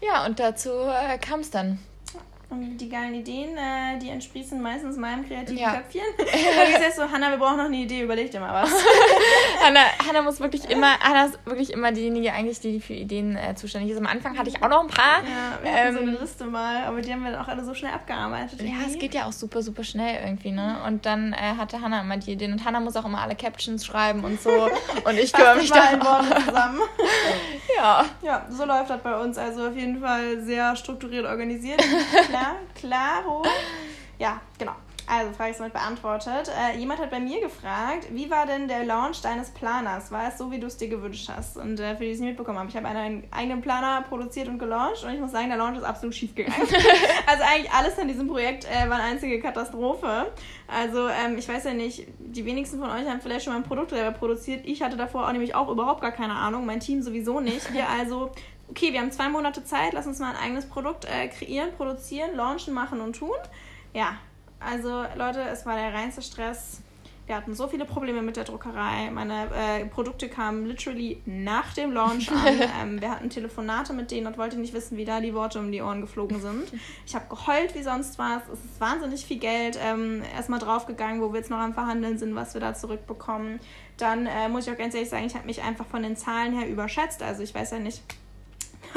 Ja, 0.02 0.26
und 0.26 0.40
dazu 0.40 0.72
äh, 0.72 1.20
kam 1.20 1.42
es 1.42 1.52
dann. 1.52 1.80
Und 2.56 2.78
die 2.78 2.90
geilen 2.90 3.14
Ideen, 3.14 3.58
äh, 3.58 4.00
die 4.00 4.10
entsprießen 4.10 4.62
meistens 4.62 4.96
meinem 4.96 5.28
kreativen 5.28 5.58
ja. 5.58 5.76
Köpfchen. 5.76 6.02
Und 6.18 6.26
ich 6.28 6.96
so, 6.96 7.12
Hanna, 7.12 7.30
wir 7.30 7.38
brauchen 7.38 7.58
noch 7.58 7.66
eine 7.66 7.78
Idee, 7.78 8.02
überleg 8.02 8.32
dir 8.32 8.40
mal 8.40 8.64
was. 8.64 8.72
Hanna, 9.62 9.82
Hanna 10.08 10.22
muss 10.22 10.40
wirklich 10.40 10.70
immer, 10.70 10.98
Hanna 11.00 11.26
ist 11.26 11.46
wirklich 11.46 11.74
immer 11.74 11.92
diejenige 11.92 12.32
eigentlich, 12.32 12.60
die 12.60 12.80
für 12.80 12.94
Ideen 12.94 13.36
äh, 13.36 13.56
zuständig 13.56 13.92
ist. 13.92 13.98
Am 13.98 14.08
Anfang 14.08 14.38
hatte 14.38 14.50
ich 14.50 14.64
auch 14.64 14.70
noch 14.70 14.82
ein 14.82 14.88
paar. 14.88 15.22
Ja, 15.24 15.60
wir 15.62 15.72
ähm, 15.72 15.94
so 15.94 16.02
eine 16.02 16.12
Liste 16.12 16.46
mal, 16.46 16.84
aber 16.84 17.02
die 17.02 17.12
haben 17.12 17.24
wir 17.24 17.32
dann 17.32 17.42
auch 17.42 17.48
alle 17.48 17.64
so 17.64 17.74
schnell 17.74 17.92
abgearbeitet. 17.92 18.62
Irgendwie. 18.62 18.82
Ja, 18.82 18.88
es 18.88 18.98
geht 18.98 19.14
ja 19.14 19.26
auch 19.26 19.34
super, 19.34 19.62
super 19.62 19.84
schnell 19.84 20.24
irgendwie, 20.24 20.52
ne? 20.52 20.78
Und 20.88 21.06
dann 21.06 21.34
äh, 21.34 21.58
hatte 21.58 21.82
Hanna 21.82 22.02
immer 22.02 22.18
die 22.18 22.32
Ideen. 22.32 22.54
Und 22.54 22.64
Hanna 22.64 22.80
muss 22.80 22.96
auch 22.96 23.06
immer 23.06 23.22
alle 23.22 23.36
Captions 23.36 23.86
schreiben 23.86 24.24
und 24.24 24.42
so. 24.42 24.70
Und 25.06 25.18
ich 25.18 25.34
kümmere 25.34 25.58
mich 25.58 25.70
da 25.70 25.92
zusammen. 26.46 26.80
ja. 27.78 28.06
Ja, 28.22 28.46
so 28.50 28.66
läuft 28.66 28.90
das 28.90 29.02
bei 29.02 29.20
uns. 29.20 29.38
Also 29.38 29.68
auf 29.68 29.76
jeden 29.76 30.02
Fall 30.02 30.42
sehr 30.42 30.76
strukturiert 30.76 31.26
organisiert. 31.26 31.82
Klar, 32.30 32.45
klaro. 32.76 33.44
Ja, 34.18 34.42
genau. 34.58 34.76
Also, 35.08 35.34
Frage 35.34 35.52
ist 35.52 35.60
damit 35.60 35.74
beantwortet. 35.74 36.50
Äh, 36.50 36.80
jemand 36.80 37.00
hat 37.00 37.12
bei 37.12 37.20
mir 37.20 37.40
gefragt, 37.40 38.08
wie 38.10 38.30
war 38.32 38.48
denn 38.48 38.68
der 38.68 38.86
Launch 38.86 39.22
deines 39.22 39.52
Planers? 39.52 40.12
War 40.12 40.30
es 40.30 40.40
so, 40.40 40.52
wie 40.52 40.60
du 40.60 40.66
es 40.66 40.78
dir 40.78 40.88
gewünscht 40.88 41.30
hast? 41.30 41.58
Und 41.58 41.80
äh, 41.80 41.96
für 41.96 42.04
die, 42.04 42.08
die 42.08 42.14
es 42.14 42.20
nicht 42.20 42.30
mitbekommen 42.30 42.58
haben, 42.58 42.70
ich 42.70 42.76
habe 42.76 42.88
einen 42.88 43.24
eigenen 43.30 43.62
Planer 43.62 44.02
produziert 44.02 44.48
und 44.48 44.58
gelauncht 44.58 45.04
und 45.04 45.14
ich 45.14 45.20
muss 45.20 45.32
sagen, 45.32 45.50
der 45.50 45.58
Launch 45.58 45.78
ist 45.78 45.84
absolut 45.84 46.16
schief 46.16 46.34
gegangen. 46.34 46.60
also 47.28 47.44
eigentlich 47.44 47.72
alles 47.72 48.00
an 48.00 48.08
diesem 48.08 48.28
Projekt 48.28 48.66
äh, 48.66 48.90
war 48.90 48.96
eine 48.96 49.04
einzige 49.04 49.40
Katastrophe. 49.40 50.32
Also 50.68 51.08
ähm, 51.08 51.38
ich 51.38 51.48
weiß 51.48 51.66
ja 51.66 51.74
nicht, 51.74 52.08
die 52.18 52.44
wenigsten 52.46 52.80
von 52.80 52.90
euch 52.90 53.08
haben 53.08 53.22
vielleicht 53.22 53.46
schon 53.46 53.54
mal 53.54 53.60
ein 53.60 53.66
Produkt 53.66 53.92
selber 53.92 54.18
produziert. 54.18 54.66
Ich 54.66 54.82
hatte 54.82 54.98
davor 54.98 55.28
auch 55.28 55.32
nämlich 55.32 55.54
auch 55.54 55.70
überhaupt 55.70 56.02
gar 56.02 56.14
keine 56.14 56.34
Ahnung, 56.34 56.66
mein 56.66 56.80
Team 56.80 57.04
sowieso 57.04 57.40
nicht. 57.40 57.72
Wir 57.74 57.88
also 57.88 58.32
okay, 58.70 58.94
wir 58.94 59.00
haben 59.00 59.12
zwei 59.12 59.30
Monate 59.30 59.64
Zeit, 59.64 59.94
lass 59.94 60.08
uns 60.08 60.20
mal 60.20 60.32
ein 60.32 60.42
eigenes 60.42 60.66
Produkt 60.68 61.06
äh, 61.06 61.28
kreieren, 61.28 61.72
produzieren, 61.76 62.36
launchen, 62.36 62.74
machen 62.74 63.02
und 63.02 63.16
tun. 63.16 63.36
Ja, 63.94 64.18
also 64.60 65.06
Leute, 65.16 65.42
es 65.42 65.66
war 65.66 65.76
der 65.76 65.94
reinste 65.94 66.22
Stress. 66.22 66.82
Wir 67.28 67.36
hatten 67.36 67.56
so 67.56 67.68
viele 67.68 67.86
Probleme 67.86 68.22
mit 68.22 68.38
der 68.38 68.44
Druckerei. 68.44 69.10
Meine 69.10 69.48
äh, 69.56 69.86
Produkte 69.86 70.30
kamen 70.30 70.68
literally 70.68 71.22
nach 71.26 71.74
dem 71.74 71.92
Launch 71.92 72.32
an. 72.32 72.60
ähm, 72.82 73.02
wir 73.02 73.10
hatten 73.10 73.32
Telefonate 73.32 73.94
mit 73.94 74.12
denen 74.12 74.28
und 74.28 74.38
wollte 74.38 74.60
nicht 74.60 74.74
wissen, 74.74 74.96
wie 74.96 75.06
da 75.06 75.20
die 75.20 75.34
Worte 75.34 75.58
um 75.58 75.72
die 75.72 75.82
Ohren 75.82 76.02
geflogen 76.02 76.40
sind. 76.40 76.72
Ich 77.08 77.16
habe 77.16 77.26
geheult 77.28 77.74
wie 77.74 77.82
sonst 77.82 78.20
was. 78.20 78.44
Es 78.54 78.64
ist 78.64 78.80
wahnsinnig 78.80 79.26
viel 79.26 79.40
Geld 79.40 79.80
ähm, 79.82 80.22
erstmal 80.36 80.60
draufgegangen, 80.60 81.20
wo 81.20 81.34
wir 81.34 81.40
jetzt 81.40 81.50
noch 81.50 81.58
am 81.58 81.74
Verhandeln 81.74 82.20
sind, 82.20 82.36
was 82.36 82.54
wir 82.54 82.62
da 82.62 82.76
zurückbekommen. 82.76 83.60
Dann 83.98 84.28
äh, 84.28 84.48
muss 84.48 84.68
ich 84.68 84.74
auch 84.74 84.78
ganz 84.78 84.94
ehrlich 84.94 85.10
sagen, 85.10 85.26
ich 85.26 85.34
habe 85.34 85.48
mich 85.48 85.64
einfach 85.64 85.88
von 85.88 86.04
den 86.04 86.16
Zahlen 86.16 86.56
her 86.56 86.70
überschätzt. 86.70 87.24
Also 87.24 87.42
ich 87.42 87.56
weiß 87.56 87.72
ja 87.72 87.80
nicht, 87.80 88.04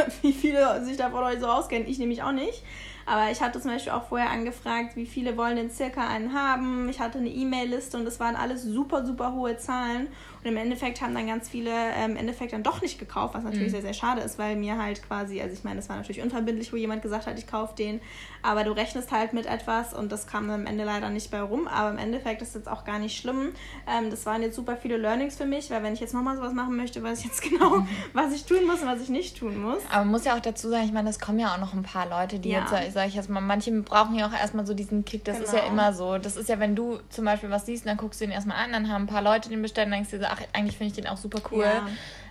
wie 0.22 0.32
viele 0.32 0.84
sich 0.84 0.96
da 0.96 1.10
von 1.10 1.24
euch 1.24 1.40
so 1.40 1.46
auskennen. 1.46 1.88
Ich 1.88 1.98
nämlich 1.98 2.22
auch 2.22 2.32
nicht. 2.32 2.62
Aber 3.08 3.30
ich 3.30 3.40
hatte 3.40 3.58
zum 3.60 3.70
Beispiel 3.70 3.92
auch 3.92 4.04
vorher 4.04 4.30
angefragt, 4.30 4.94
wie 4.94 5.06
viele 5.06 5.36
wollen 5.38 5.56
denn 5.56 5.70
circa 5.70 6.06
einen 6.06 6.34
haben. 6.34 6.88
Ich 6.90 7.00
hatte 7.00 7.18
eine 7.18 7.30
E-Mail-Liste 7.30 7.96
und 7.96 8.04
das 8.04 8.20
waren 8.20 8.36
alles 8.36 8.62
super, 8.62 9.06
super 9.06 9.32
hohe 9.32 9.56
Zahlen. 9.56 10.08
Und 10.42 10.50
im 10.50 10.56
Endeffekt 10.56 11.00
haben 11.00 11.14
dann 11.14 11.26
ganz 11.26 11.48
viele 11.48 11.70
ähm, 11.70 12.12
im 12.12 12.16
Endeffekt 12.16 12.52
dann 12.52 12.62
doch 12.62 12.80
nicht 12.80 12.98
gekauft, 12.98 13.34
was 13.34 13.42
natürlich 13.42 13.68
mhm. 13.68 13.72
sehr, 13.72 13.82
sehr 13.82 13.94
schade 13.94 14.20
ist, 14.20 14.38
weil 14.38 14.56
mir 14.56 14.78
halt 14.78 15.02
quasi, 15.02 15.40
also 15.40 15.52
ich 15.52 15.64
meine, 15.64 15.76
das 15.76 15.88
war 15.88 15.96
natürlich 15.96 16.22
unverbindlich, 16.22 16.72
wo 16.72 16.76
jemand 16.76 17.02
gesagt 17.02 17.26
hat, 17.26 17.38
ich 17.38 17.46
kaufe 17.46 17.74
den, 17.74 18.00
aber 18.42 18.62
du 18.62 18.72
rechnest 18.72 19.10
halt 19.10 19.32
mit 19.32 19.46
etwas 19.46 19.94
und 19.94 20.12
das 20.12 20.26
kam 20.26 20.46
dann 20.46 20.60
am 20.60 20.66
Ende 20.66 20.84
leider 20.84 21.10
nicht 21.10 21.30
bei 21.30 21.40
rum. 21.40 21.66
Aber 21.66 21.90
im 21.90 21.98
Endeffekt 21.98 22.42
ist 22.42 22.54
jetzt 22.54 22.68
auch 22.68 22.84
gar 22.84 22.98
nicht 22.98 23.18
schlimm. 23.18 23.52
Ähm, 23.88 24.10
das 24.10 24.26
waren 24.26 24.42
jetzt 24.42 24.54
super 24.54 24.76
viele 24.76 24.96
Learnings 24.96 25.36
für 25.36 25.46
mich, 25.46 25.70
weil 25.70 25.82
wenn 25.82 25.94
ich 25.94 26.00
jetzt 26.00 26.14
nochmal 26.14 26.36
sowas 26.36 26.52
machen 26.52 26.76
möchte, 26.76 27.02
weiß 27.02 27.20
ich 27.20 27.24
jetzt 27.24 27.42
genau, 27.50 27.86
was 28.12 28.32
ich 28.32 28.44
tun 28.44 28.66
muss 28.66 28.80
und 28.82 28.86
was 28.86 29.00
ich 29.00 29.08
nicht 29.08 29.38
tun 29.38 29.60
muss. 29.60 29.80
Aber 29.88 30.04
man 30.04 30.12
muss 30.12 30.24
ja 30.24 30.36
auch 30.36 30.40
dazu 30.40 30.68
sagen, 30.68 30.84
ich 30.84 30.92
meine, 30.92 31.10
es 31.10 31.18
kommen 31.18 31.38
ja 31.38 31.54
auch 31.54 31.58
noch 31.58 31.72
ein 31.72 31.82
paar 31.82 32.08
Leute, 32.08 32.38
die 32.38 32.50
ja. 32.50 32.60
jetzt, 32.60 32.94
sage 32.98 33.10
ich 33.10 33.14
jetzt 33.14 33.30
mal, 33.30 33.40
manche 33.40 33.70
brauchen 33.82 34.16
ja 34.16 34.26
auch 34.26 34.32
erstmal 34.32 34.66
so 34.66 34.74
diesen 34.74 35.04
Kick. 35.04 35.24
Das 35.24 35.36
genau. 35.36 35.46
ist 35.46 35.54
ja 35.54 35.60
genau. 35.60 35.72
immer 35.72 35.92
so. 35.92 36.18
Das 36.18 36.36
ist 36.36 36.48
ja, 36.48 36.58
wenn 36.58 36.74
du 36.74 36.98
zum 37.10 37.24
Beispiel 37.24 37.48
was 37.48 37.64
siehst, 37.64 37.86
dann 37.86 37.96
guckst 37.96 38.20
du 38.20 38.24
den 38.24 38.32
erstmal 38.32 38.56
an, 38.56 38.72
dann 38.72 38.92
haben 38.92 39.04
ein 39.04 39.06
paar 39.06 39.22
Leute 39.22 39.48
den 39.48 39.62
bestellt 39.62 39.86
und 39.86 39.92
denkst 39.92 40.10
dir 40.10 40.18
so, 40.18 40.24
ach, 40.28 40.40
eigentlich 40.52 40.76
finde 40.76 40.90
ich 40.90 40.96
den 40.96 41.06
auch 41.06 41.16
super 41.16 41.40
cool. 41.52 41.62
Ja. 41.62 41.86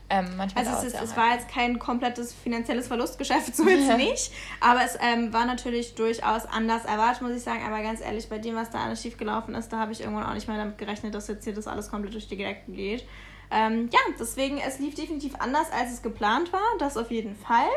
Ähm, 0.09 0.41
also 0.55 0.71
es, 0.85 0.93
ist, 0.93 1.01
es 1.01 1.15
war 1.15 1.33
jetzt 1.33 1.47
kein 1.47 1.79
komplettes 1.79 2.33
finanzielles 2.33 2.87
Verlustgeschäft, 2.87 3.55
so 3.55 3.65
jetzt 3.65 3.95
nicht. 3.95 4.33
Aber 4.59 4.83
es 4.83 4.97
ähm, 5.01 5.31
war 5.31 5.45
natürlich 5.45 5.95
durchaus 5.95 6.45
anders 6.45 6.83
erwartet, 6.83 7.21
muss 7.21 7.31
ich 7.31 7.43
sagen. 7.43 7.61
Aber 7.65 7.81
ganz 7.81 8.01
ehrlich, 8.01 8.27
bei 8.27 8.37
dem, 8.37 8.55
was 8.55 8.69
da 8.69 8.79
alles 8.79 9.01
schiefgelaufen 9.01 9.55
ist, 9.55 9.71
da 9.71 9.79
habe 9.79 9.93
ich 9.93 10.01
irgendwann 10.01 10.25
auch 10.25 10.33
nicht 10.33 10.49
mehr 10.49 10.57
damit 10.57 10.77
gerechnet, 10.77 11.15
dass 11.15 11.29
jetzt 11.29 11.45
hier 11.45 11.53
das 11.53 11.67
alles 11.67 11.89
komplett 11.89 12.13
durch 12.13 12.27
die 12.27 12.35
Gedeckten 12.35 12.73
geht. 12.73 13.07
Ähm, 13.51 13.89
ja, 13.93 13.99
deswegen, 14.19 14.57
es 14.57 14.79
lief 14.79 14.95
definitiv 14.95 15.33
anders, 15.39 15.71
als 15.71 15.93
es 15.93 16.01
geplant 16.01 16.51
war. 16.51 16.59
Das 16.79 16.97
auf 16.97 17.09
jeden 17.09 17.35
Fall. 17.35 17.69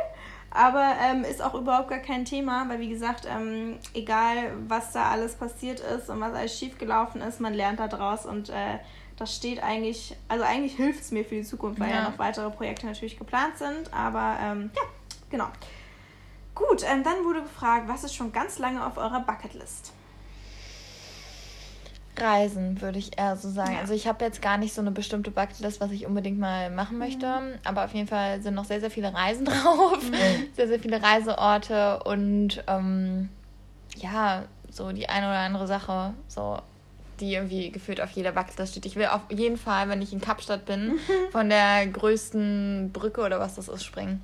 Aber 0.51 0.95
ähm, 1.01 1.23
ist 1.23 1.43
auch 1.43 1.55
überhaupt 1.55 1.89
gar 1.89 2.01
kein 2.01 2.25
Thema, 2.25 2.69
weil 2.69 2.81
wie 2.81 2.89
gesagt, 2.89 3.27
ähm, 3.31 3.79
egal 3.95 4.53
was 4.67 4.93
da 4.93 5.11
alles 5.11 5.35
passiert 5.37 5.79
ist 5.81 6.11
und 6.11 6.21
was 6.21 6.35
alles 6.35 6.59
schiefgelaufen 6.59 7.21
ist, 7.21 7.41
man 7.41 7.55
lernt 7.55 7.79
da 7.79 7.87
draus 7.87 8.27
und 8.27 8.49
äh, 8.49 8.79
das 9.17 9.37
steht 9.37 9.63
eigentlich, 9.63 10.17
also 10.29 10.45
eigentlich 10.45 10.75
hilft 10.77 11.03
es 11.03 11.11
mir 11.13 11.25
für 11.25 11.37
die 11.37 11.45
Zukunft, 11.45 11.79
weil 11.79 11.91
ja, 11.91 11.97
ja 11.97 12.11
noch 12.11 12.19
weitere 12.19 12.51
Projekte 12.51 12.87
natürlich 12.87 13.19
geplant 13.19 13.59
sind. 13.59 13.93
Aber 13.93 14.37
ähm, 14.43 14.71
ja, 14.75 14.83
genau. 15.31 15.49
Gut, 16.55 16.83
ähm, 16.91 17.05
dann 17.05 17.25
wurde 17.25 17.43
gefragt, 17.43 17.87
was 17.87 18.03
ist 18.03 18.15
schon 18.15 18.33
ganz 18.33 18.59
lange 18.59 18.85
auf 18.85 18.97
eurer 18.97 19.21
Bucketlist? 19.21 19.93
Reisen, 22.21 22.81
würde 22.81 22.99
ich 22.99 23.19
eher 23.19 23.37
so 23.37 23.51
sagen. 23.51 23.75
Ja. 23.75 23.81
Also 23.81 23.95
ich 23.95 24.07
habe 24.07 24.25
jetzt 24.25 24.43
gar 24.43 24.59
nicht 24.59 24.75
so 24.75 24.81
eine 24.81 24.91
bestimmte 24.91 25.31
Bucketlist, 25.31 25.81
was 25.81 25.91
ich 25.91 26.07
unbedingt 26.07 26.39
mal 26.39 26.71
machen 26.71 26.99
möchte. 26.99 27.27
Mhm. 27.27 27.59
Aber 27.65 27.85
auf 27.85 27.95
jeden 27.95 28.09
Fall 28.09 28.43
sind 28.43 28.55
noch 28.55 28.65
sehr, 28.65 28.81
sehr 28.81 28.91
viele 28.91 29.13
Reisen 29.13 29.45
drauf. 29.47 30.03
Mhm. 30.03 30.47
Sehr, 30.55 30.69
sehr 30.69 30.81
viele 30.81 31.03
Reiseorte 31.03 32.03
und 32.05 32.63
ähm, 32.67 33.29
ja, 33.97 34.45
so 34.71 34.93
die 34.93 35.09
eine 35.09 35.27
oder 35.27 35.39
andere 35.39 35.67
Sache, 35.67 36.15
so 36.29 36.59
die 37.21 37.35
irgendwie 37.35 37.71
gefühlt 37.71 38.01
auf 38.01 38.11
jeder 38.13 38.33
Bucketlist 38.33 38.73
steht. 38.73 38.87
Ich 38.87 38.97
will 38.97 39.07
auf 39.07 39.23
jeden 39.29 39.59
Fall, 39.59 39.89
wenn 39.89 40.01
ich 40.01 40.13
in 40.13 40.21
Kapstadt 40.21 40.65
bin, 40.65 40.99
von 41.33 41.49
der 41.51 41.87
größten 41.87 42.91
Brücke 42.93 43.21
oder 43.21 43.39
was 43.41 43.57
das 43.57 43.69
ist, 43.69 43.85
springen. 43.85 44.23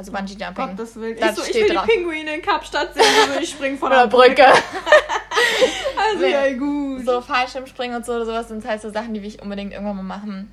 Also 0.00 0.12
Bungee 0.12 0.32
Jumping. 0.32 0.54
Gott, 0.54 0.78
das 0.78 0.96
will 0.96 1.14
das 1.14 1.32
ich. 1.32 1.44
So, 1.44 1.50
ich 1.50 1.54
will 1.56 1.74
drauf. 1.74 1.84
die 1.84 1.92
Pinguine 1.92 2.36
in 2.36 2.40
Kapstadt 2.40 2.94
sehen, 2.94 3.04
also 3.28 3.38
ich 3.38 3.50
springe 3.50 3.76
von 3.76 3.90
der 3.90 4.06
Brücke. 4.06 4.46
also 4.46 6.24
nee. 6.24 6.30
ja 6.30 6.56
gut. 6.56 7.04
So 7.04 7.20
Fallschirmspringen 7.20 7.94
und 7.94 8.06
so, 8.06 8.24
sowas 8.24 8.48
sind 8.48 8.64
halt 8.64 8.80
so 8.80 8.88
Sachen, 8.88 9.12
die 9.12 9.20
will 9.20 9.28
ich 9.28 9.42
unbedingt 9.42 9.74
irgendwann 9.74 9.96
mal 9.96 10.02
machen. 10.02 10.50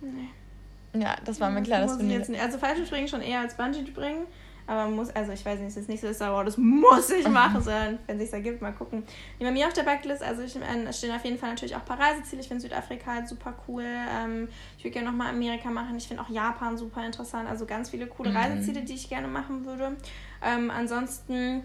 Nee. 0.00 1.02
Ja, 1.02 1.16
das 1.24 1.40
war 1.40 1.50
mein 1.50 1.64
kleines 1.64 1.96
Finale. 1.96 2.40
Also 2.40 2.58
Fallschirmspringen 2.58 3.08
schon 3.08 3.20
eher 3.20 3.40
als 3.40 3.56
Bungee 3.56 3.84
springen. 3.84 4.26
Aber 4.66 4.84
man 4.84 4.96
muss, 4.96 5.10
also 5.10 5.32
ich 5.32 5.44
weiß 5.44 5.58
nicht, 5.58 5.68
es 5.68 5.76
ist 5.76 5.88
nicht 5.88 6.00
so, 6.00 6.06
dass 6.06 6.20
oh, 6.22 6.42
das 6.42 6.56
muss 6.56 7.10
ich 7.10 7.28
machen, 7.28 7.62
sondern 7.62 7.98
wenn 8.06 8.16
es 8.16 8.24
sich 8.24 8.32
ergibt, 8.32 8.62
mal 8.62 8.72
gucken. 8.72 9.02
Wie 9.38 9.44
bei 9.44 9.50
mir 9.50 9.66
auf 9.66 9.74
der 9.74 9.82
Backlist, 9.82 10.22
also 10.22 10.42
ich, 10.42 10.56
äh, 10.56 10.92
stehen 10.92 11.14
auf 11.14 11.24
jeden 11.24 11.38
Fall 11.38 11.50
natürlich 11.50 11.76
auch 11.76 11.80
ein 11.80 11.84
paar 11.84 12.00
Reiseziele. 12.00 12.40
Ich 12.40 12.48
finde 12.48 12.62
Südafrika 12.62 13.12
halt 13.12 13.28
super 13.28 13.54
cool. 13.68 13.84
Ähm, 13.84 14.48
ich 14.78 14.84
würde 14.84 14.92
gerne 14.92 15.10
nochmal 15.10 15.28
Amerika 15.28 15.70
machen. 15.70 15.96
Ich 15.96 16.08
finde 16.08 16.22
auch 16.22 16.30
Japan 16.30 16.78
super 16.78 17.04
interessant. 17.04 17.48
Also 17.48 17.66
ganz 17.66 17.90
viele 17.90 18.06
coole 18.06 18.30
mhm. 18.30 18.36
Reiseziele, 18.36 18.82
die 18.82 18.94
ich 18.94 19.08
gerne 19.08 19.28
machen 19.28 19.66
würde. 19.66 19.96
Ähm, 20.42 20.70
ansonsten 20.70 21.64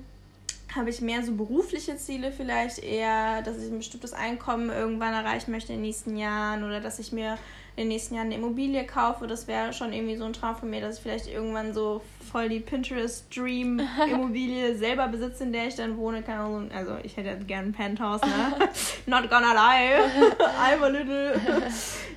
habe 0.75 0.89
ich 0.89 1.01
mehr 1.01 1.23
so 1.23 1.33
berufliche 1.33 1.97
Ziele 1.97 2.31
vielleicht 2.31 2.79
eher, 2.79 3.41
dass 3.41 3.57
ich 3.57 3.71
ein 3.71 3.79
bestimmtes 3.79 4.13
Einkommen 4.13 4.69
irgendwann 4.69 5.13
erreichen 5.13 5.51
möchte 5.51 5.73
in 5.73 5.79
den 5.79 5.85
nächsten 5.85 6.15
Jahren 6.15 6.63
oder 6.63 6.79
dass 6.79 6.99
ich 6.99 7.11
mir 7.11 7.37
in 7.79 7.85
den 7.85 7.95
nächsten 7.95 8.15
Jahren 8.15 8.25
eine 8.25 8.35
Immobilie 8.35 8.85
kaufe. 8.85 9.25
Das 9.25 9.47
wäre 9.47 9.71
schon 9.71 9.93
irgendwie 9.93 10.17
so 10.17 10.25
ein 10.25 10.33
Traum 10.33 10.57
von 10.57 10.69
mir, 10.69 10.81
dass 10.81 10.97
ich 10.97 11.01
vielleicht 11.01 11.27
irgendwann 11.27 11.73
so 11.73 12.01
voll 12.29 12.49
die 12.49 12.59
Pinterest-Dream-Immobilie 12.59 14.75
selber 14.77 15.07
besitze, 15.07 15.45
in 15.45 15.53
der 15.53 15.67
ich 15.67 15.75
dann 15.75 15.95
wohne. 15.95 16.21
Kann 16.21 16.69
also 16.75 16.97
ich 17.03 17.15
hätte 17.15 17.37
gerne 17.45 17.69
ein 17.69 17.73
Penthouse, 17.73 18.19
ne? 18.21 18.67
Not 19.05 19.29
gonna 19.29 19.53
lie. 19.53 19.95
I'm 20.61 20.83
a 20.83 20.87
little. 20.87 21.39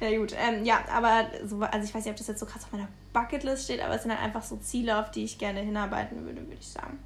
ja 0.01 0.19
gut, 0.19 0.35
ähm, 0.37 0.65
ja, 0.65 0.81
aber 0.93 1.27
so, 1.45 1.61
also 1.61 1.87
ich 1.87 1.95
weiß 1.95 2.05
nicht, 2.05 2.11
ob 2.11 2.17
das 2.17 2.27
jetzt 2.27 2.41
so 2.41 2.47
krass 2.47 2.65
auf 2.65 2.73
meiner 2.73 2.89
Bucketlist 3.13 3.67
steht, 3.67 3.81
aber 3.81 3.95
es 3.95 4.03
sind 4.03 4.11
halt 4.11 4.21
einfach 4.21 4.43
so 4.43 4.57
Ziele, 4.57 4.99
auf 4.99 5.13
die 5.13 5.23
ich 5.23 5.39
gerne 5.39 5.61
hinarbeiten 5.61 6.27
würde, 6.27 6.41
würde 6.41 6.57
ich 6.59 6.67
sagen. 6.67 6.99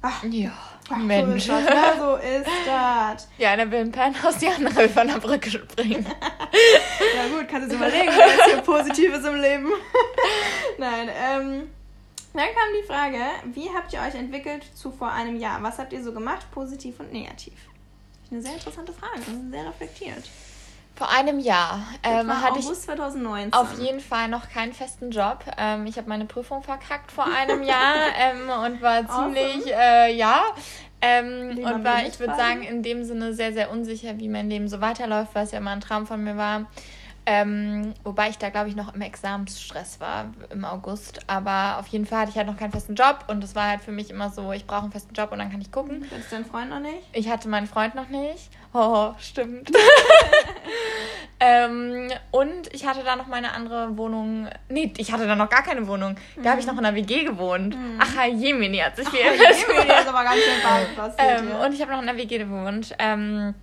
Ach, 0.00 0.22
ja, 0.24 0.52
Ach, 0.90 0.96
Mensch. 0.96 1.46
So 1.46 1.54
ist, 1.54 1.68
das, 1.68 1.96
ne? 1.96 2.00
so 2.00 2.16
ist 2.16 2.46
das. 2.66 3.28
Ja, 3.38 3.54
der 3.56 3.70
will 3.70 3.80
ein 3.80 3.92
Penthouse, 3.92 4.38
die 4.38 4.48
andere 4.48 4.74
will 4.76 4.88
von 4.88 5.06
der 5.06 5.18
Brücke 5.18 5.50
springen. 5.50 6.06
Ja 6.52 7.28
gut, 7.28 7.48
kannst 7.48 7.70
du 7.70 7.76
überlegen, 7.76 8.08
was 8.08 8.44
hier 8.46 8.56
Positives 8.62 9.24
im 9.24 9.40
Leben. 9.40 9.68
Nein, 10.78 11.08
ähm... 11.08 11.70
Dann 12.34 12.46
kam 12.46 12.72
die 12.80 12.86
Frage, 12.86 13.18
wie 13.52 13.68
habt 13.68 13.92
ihr 13.92 14.00
euch 14.00 14.14
entwickelt 14.14 14.64
zu 14.74 14.90
vor 14.90 15.12
einem 15.12 15.36
Jahr? 15.36 15.62
Was 15.62 15.78
habt 15.78 15.92
ihr 15.92 16.02
so 16.02 16.12
gemacht, 16.12 16.50
positiv 16.50 16.98
und 16.98 17.12
negativ? 17.12 17.52
Eine 18.30 18.40
sehr 18.40 18.54
interessante 18.54 18.94
Frage, 18.94 19.20
sehr 19.50 19.66
reflektiert. 19.66 20.30
Vor 20.94 21.10
einem 21.10 21.40
Jahr 21.40 21.86
ähm, 22.02 22.30
hatte 22.42 22.60
August 22.60 22.70
ich 22.70 22.80
2019. 22.86 23.52
auf 23.52 23.78
jeden 23.78 24.00
Fall 24.00 24.28
noch 24.28 24.48
keinen 24.48 24.72
festen 24.72 25.10
Job. 25.10 25.44
Ähm, 25.58 25.86
ich 25.86 25.96
habe 25.96 26.08
meine 26.08 26.26
Prüfung 26.26 26.62
verkackt 26.62 27.12
vor 27.12 27.26
einem 27.26 27.62
Jahr 27.62 27.94
ähm, 28.18 28.48
und 28.48 28.80
war 28.80 29.06
ziemlich, 29.08 29.66
äh, 29.66 30.14
ja, 30.14 30.44
ähm, 31.02 31.58
und 31.58 31.84
war, 31.84 32.06
ich 32.06 32.18
würde 32.20 32.36
sagen, 32.36 32.62
in 32.62 32.82
dem 32.82 33.04
Sinne 33.04 33.34
sehr, 33.34 33.52
sehr 33.52 33.70
unsicher, 33.70 34.18
wie 34.18 34.28
mein 34.28 34.48
Leben 34.48 34.68
so 34.68 34.80
weiterläuft, 34.80 35.34
was 35.34 35.50
ja 35.50 35.58
immer 35.58 35.72
ein 35.72 35.80
Traum 35.80 36.06
von 36.06 36.22
mir 36.22 36.36
war. 36.36 36.66
Ähm, 37.24 37.94
wobei 38.02 38.30
ich 38.30 38.38
da, 38.38 38.50
glaube 38.50 38.68
ich, 38.68 38.74
noch 38.74 38.94
im 38.94 39.00
Examensstress 39.00 40.00
war 40.00 40.32
im 40.50 40.64
August. 40.64 41.20
Aber 41.28 41.78
auf 41.78 41.86
jeden 41.88 42.04
Fall 42.04 42.20
hatte 42.20 42.30
ich 42.30 42.36
halt 42.36 42.48
noch 42.48 42.56
keinen 42.56 42.72
festen 42.72 42.94
Job 42.94 43.24
und 43.28 43.42
das 43.42 43.54
war 43.54 43.68
halt 43.68 43.80
für 43.80 43.92
mich 43.92 44.10
immer 44.10 44.30
so, 44.30 44.52
ich 44.52 44.66
brauche 44.66 44.82
einen 44.82 44.92
festen 44.92 45.14
Job 45.14 45.30
und 45.30 45.38
dann 45.38 45.50
kann 45.50 45.60
ich 45.60 45.70
gucken. 45.70 46.04
Hattest 46.10 46.32
du 46.32 46.36
deinen 46.36 46.46
Freund 46.46 46.70
noch 46.70 46.80
nicht? 46.80 47.02
Ich 47.12 47.28
hatte 47.28 47.48
meinen 47.48 47.68
Freund 47.68 47.94
noch 47.94 48.08
nicht. 48.08 48.50
Oh, 48.72 49.12
stimmt. 49.18 49.70
ähm, 51.44 52.08
und 52.30 52.72
ich 52.72 52.86
hatte 52.86 53.02
da 53.04 53.16
noch 53.16 53.26
meine 53.26 53.52
andere 53.52 53.96
Wohnung. 53.98 54.48
Nee, 54.68 54.92
ich 54.96 55.12
hatte 55.12 55.26
da 55.26 55.34
noch 55.34 55.48
gar 55.48 55.64
keine 55.64 55.88
Wohnung. 55.88 56.14
Da 56.36 56.42
mhm. 56.42 56.48
habe 56.50 56.60
ich 56.60 56.66
noch 56.68 56.78
in 56.78 56.84
einer 56.84 56.94
WG 56.94 57.24
gewohnt. 57.24 57.74
Mhm. 57.74 57.98
Ach, 57.98 58.24
Jemini 58.26 58.78
hat 58.78 58.94
sich 58.94 59.08
viel 59.08 59.20
Jemini 59.20 59.92
ist 59.92 60.06
aber 60.06 60.22
ganz 60.22 60.36
schön 60.40 60.94
passiert. 60.94 61.40
Ähm, 61.40 61.48
ja. 61.50 61.66
Und 61.66 61.74
ich 61.74 61.82
habe 61.82 61.90
noch 61.90 62.00
in 62.00 62.08
einer 62.08 62.16
WG 62.16 62.38
gewohnt. 62.38 62.94
Ähm, 63.00 63.54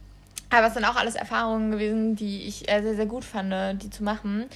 aber 0.50 0.68
es 0.68 0.74
sind 0.74 0.84
auch 0.84 0.98
alles 0.98 1.16
Erfahrungen 1.16 1.72
gewesen, 1.72 2.18
die 2.18 2.48
ich 2.48 2.70
äh, 2.70 2.82
sehr, 2.82 2.96
sehr 2.96 3.06
gut 3.06 3.24
fand, 3.24 3.82
die 3.82 3.90
zu 3.90 4.04
machen. 4.04 4.50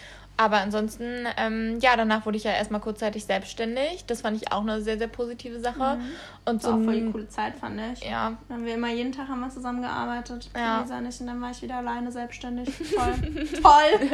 Aber 0.43 0.57
ansonsten, 0.57 1.25
ähm, 1.37 1.79
ja, 1.79 1.95
danach 1.95 2.25
wurde 2.25 2.35
ich 2.35 2.43
ja 2.43 2.51
erstmal 2.51 2.81
kurzzeitig 2.81 3.23
selbstständig. 3.23 4.05
Das 4.07 4.21
fand 4.21 4.35
ich 4.35 4.51
auch 4.51 4.59
eine 4.59 4.81
sehr, 4.81 4.97
sehr 4.97 5.07
positive 5.07 5.61
Sache. 5.61 5.95
Mhm. 5.95 6.11
Und 6.43 6.61
so 6.61 6.67
war 6.67 6.79
auch 6.79 6.83
voll 6.83 6.99
die 6.99 7.11
coole 7.11 7.29
Zeit, 7.29 7.55
fand 7.55 7.79
ich. 7.93 8.03
Ja. 8.03 8.33
Dann 8.49 8.57
haben 8.57 8.65
wir 8.65 8.73
immer 8.73 8.89
jeden 8.89 9.13
Tag 9.13 9.29
haben 9.29 9.39
wir 9.39 9.49
zusammengearbeitet. 9.49 10.49
Ja. 10.53 10.81
Lisa 10.81 10.99
nicht. 10.99 11.21
Und 11.21 11.27
dann 11.27 11.41
war 11.41 11.51
ich 11.51 11.61
wieder 11.61 11.77
alleine 11.77 12.11
selbstständig. 12.11 12.69
Toll. 12.93 13.13
Toll. 13.63 14.11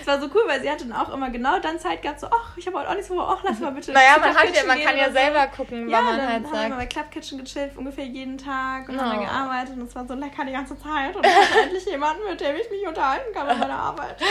Es 0.00 0.06
war 0.06 0.20
so 0.20 0.28
cool, 0.32 0.42
weil 0.46 0.62
sie 0.62 0.70
hatte 0.70 0.86
dann 0.86 0.96
auch 0.96 1.12
immer 1.12 1.30
genau 1.30 1.58
dann 1.58 1.80
Zeit 1.80 2.02
gehabt, 2.02 2.20
so, 2.20 2.28
ach, 2.28 2.56
ich 2.56 2.64
habe 2.68 2.78
heute 2.78 2.90
auch 2.90 2.94
nicht 2.94 3.06
so, 3.06 3.20
ach, 3.20 3.42
lass 3.42 3.58
mal 3.58 3.72
bitte. 3.72 3.90
Naja, 3.90 4.18
man, 4.20 4.32
hat 4.32 4.54
ja, 4.54 4.64
man 4.64 4.80
kann 4.80 4.96
ja 4.96 5.10
selber 5.10 5.48
gucken, 5.48 5.88
ja, 5.88 6.00
man 6.00 6.28
halt 6.28 6.42
sagt. 6.44 6.54
Wir 6.54 6.62
haben 6.62 6.76
bei 6.76 6.86
Club 6.86 7.10
Kitchen 7.10 7.38
gechillt, 7.38 7.76
ungefähr 7.76 8.06
jeden 8.06 8.38
Tag 8.38 8.88
und 8.88 8.96
oh. 8.96 9.00
haben 9.00 9.10
dann 9.10 9.20
gearbeitet. 9.20 9.76
Und 9.76 9.88
es 9.88 9.96
war 9.96 10.06
so 10.06 10.14
lecker 10.14 10.44
die 10.44 10.52
ganze 10.52 10.78
Zeit. 10.78 11.16
Und 11.16 11.26
ich 11.26 11.34
hatte 11.34 11.58
endlich 11.64 11.86
jemanden, 11.86 12.22
mit 12.30 12.40
dem 12.40 12.54
ich 12.54 12.70
mich 12.70 12.86
unterhalten 12.86 13.34
kann 13.34 13.48
bei 13.48 13.56
meiner 13.56 13.78
Arbeit. 13.78 14.16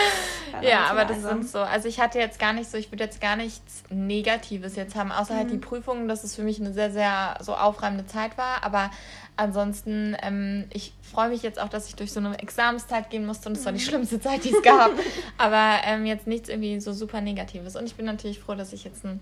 Ja, 0.52 0.62
ja 0.62 0.86
aber 0.90 1.06
das 1.10 1.24
sind 1.24 1.50
so, 1.50 1.60
also 1.60 1.88
ich 1.88 2.00
hatte 2.00 2.20
jetzt 2.20 2.40
gar 2.40 2.54
nicht 2.54 2.70
so, 2.70 2.78
ich 2.78 2.92
würde 2.92 3.04
jetzt 3.04 3.22
gar 3.22 3.36
nichts 3.36 3.84
Negatives 3.90 4.76
jetzt 4.76 4.96
haben, 4.96 5.12
außer 5.12 5.34
mhm. 5.34 5.38
halt 5.38 5.52
die 5.52 5.56
mhm. 5.56 5.62
Prüfungen, 5.62 6.08
dass 6.08 6.24
es 6.24 6.36
für 6.36 6.44
mich 6.44 6.60
eine 6.60 6.74
sehr, 6.74 6.92
sehr 6.92 7.38
so 7.42 7.56
aufreibende 7.56 8.06
Zeit 8.06 8.38
war. 8.38 8.64
Aber 8.64 8.92
ansonsten, 9.36 10.16
ähm, 10.22 10.66
ich 10.72 10.94
freue 11.02 11.30
mich 11.30 11.42
jetzt 11.44 11.60
auch, 11.60 11.70
dass 11.70 11.88
ich 11.88 11.96
durch 11.96 12.12
so 12.12 12.20
eine 12.20 12.38
Examenszeit 12.40 13.10
gehen 13.10 13.26
musste 13.26 13.50
und 13.50 13.58
es 13.58 13.66
war 13.66 13.72
die 13.72 13.80
mhm. 13.80 13.84
schlimmste 13.84 14.20
Zeit, 14.20 14.44
die 14.44 14.54
es 14.54 14.62
gab. 14.62 14.92
aber 15.38 15.80
ähm, 15.86 16.06
jetzt 16.06 16.28
nichts 16.28 16.50
irgendwie 16.50 16.80
so 16.80 16.94
super 16.94 17.22
Negatives. 17.22 17.76
Und 17.76 17.86
ich 17.86 17.96
bin 17.96 18.06
natürlich 18.06 18.40
froh, 18.40 18.56
dass 18.56 18.74
ich 18.74 18.84
jetzt 18.84 19.06
einen 19.06 19.22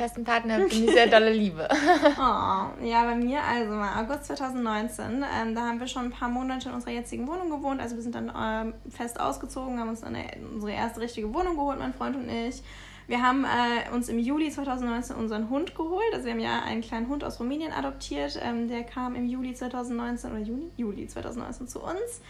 festen 0.00 0.24
Partner 0.24 0.58
den 0.58 0.84
ich 0.84 0.92
sehr 0.92 1.08
dolle 1.08 1.30
liebe. 1.30 1.68
oh, 2.18 2.84
ja, 2.84 3.04
bei 3.04 3.14
mir, 3.14 3.42
also 3.42 3.72
mal 3.72 4.02
August 4.02 4.24
2019, 4.26 5.04
ähm, 5.06 5.54
da 5.54 5.60
haben 5.60 5.78
wir 5.78 5.86
schon 5.86 6.06
ein 6.06 6.10
paar 6.10 6.30
Monate 6.30 6.70
in 6.70 6.74
unserer 6.74 6.92
jetzigen 6.92 7.28
Wohnung 7.28 7.50
gewohnt. 7.50 7.82
Also 7.82 7.96
wir 7.96 8.02
sind 8.02 8.14
dann 8.14 8.32
ähm, 8.34 8.74
fest 8.88 9.20
ausgezogen, 9.20 9.78
haben 9.78 9.90
uns 9.90 10.02
eine, 10.02 10.24
unsere 10.54 10.72
erste 10.72 11.00
richtige 11.00 11.34
Wohnung 11.34 11.56
geholt, 11.56 11.78
mein 11.78 11.92
Freund 11.92 12.16
und 12.16 12.30
ich. 12.30 12.62
Wir 13.08 13.20
haben 13.20 13.44
äh, 13.44 13.94
uns 13.94 14.08
im 14.08 14.18
Juli 14.18 14.50
2019 14.50 15.16
unseren 15.16 15.50
Hund 15.50 15.74
geholt. 15.74 16.14
Also 16.14 16.24
wir 16.24 16.32
haben 16.32 16.40
ja 16.40 16.62
einen 16.62 16.80
kleinen 16.80 17.08
Hund 17.08 17.22
aus 17.22 17.38
Rumänien 17.38 17.72
adoptiert. 17.72 18.40
Ähm, 18.42 18.68
der 18.68 18.84
kam 18.84 19.14
im 19.14 19.26
Juli 19.26 19.52
2019 19.52 20.30
oder 20.30 20.40
Juni? 20.40 20.70
Juli 20.78 21.08
2019 21.08 21.68
zu 21.68 21.80
uns. 21.82 22.22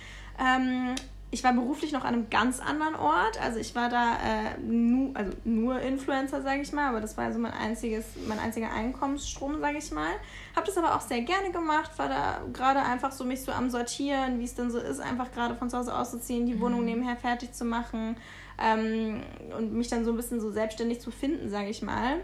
Ich 1.32 1.44
war 1.44 1.52
beruflich 1.52 1.92
noch 1.92 2.04
an 2.04 2.14
einem 2.14 2.30
ganz 2.30 2.58
anderen 2.58 2.96
Ort. 2.96 3.40
Also 3.40 3.60
ich 3.60 3.74
war 3.76 3.88
da 3.88 4.14
äh, 4.14 4.58
nu, 4.60 5.12
also 5.14 5.32
nur 5.44 5.78
Influencer, 5.80 6.42
sage 6.42 6.62
ich 6.62 6.72
mal, 6.72 6.88
aber 6.88 7.00
das 7.00 7.16
war 7.16 7.26
also 7.26 7.38
mein 7.38 7.52
einziges, 7.52 8.04
mein 8.26 8.40
einziger 8.40 8.72
Einkommensstrom, 8.72 9.60
sage 9.60 9.78
ich 9.78 9.92
mal. 9.92 10.10
Habe 10.56 10.66
das 10.66 10.76
aber 10.76 10.96
auch 10.96 11.00
sehr 11.00 11.20
gerne 11.20 11.52
gemacht, 11.52 11.92
war 11.98 12.08
da 12.08 12.40
gerade 12.52 12.82
einfach 12.82 13.12
so 13.12 13.24
mich 13.24 13.42
so 13.42 13.52
am 13.52 13.70
Sortieren, 13.70 14.40
wie 14.40 14.44
es 14.44 14.56
denn 14.56 14.72
so 14.72 14.78
ist, 14.78 14.98
einfach 14.98 15.30
gerade 15.30 15.54
von 15.54 15.70
zu 15.70 15.78
Hause 15.78 15.96
auszuziehen, 15.96 16.46
die 16.46 16.54
mhm. 16.54 16.60
Wohnung 16.60 16.84
nebenher 16.84 17.16
fertig 17.16 17.52
zu 17.52 17.64
machen 17.64 18.16
ähm, 18.60 19.22
und 19.56 19.72
mich 19.72 19.88
dann 19.88 20.04
so 20.04 20.10
ein 20.10 20.16
bisschen 20.16 20.40
so 20.40 20.50
selbstständig 20.50 21.00
zu 21.00 21.12
finden, 21.12 21.48
sage 21.48 21.68
ich 21.68 21.80
mal. 21.80 22.16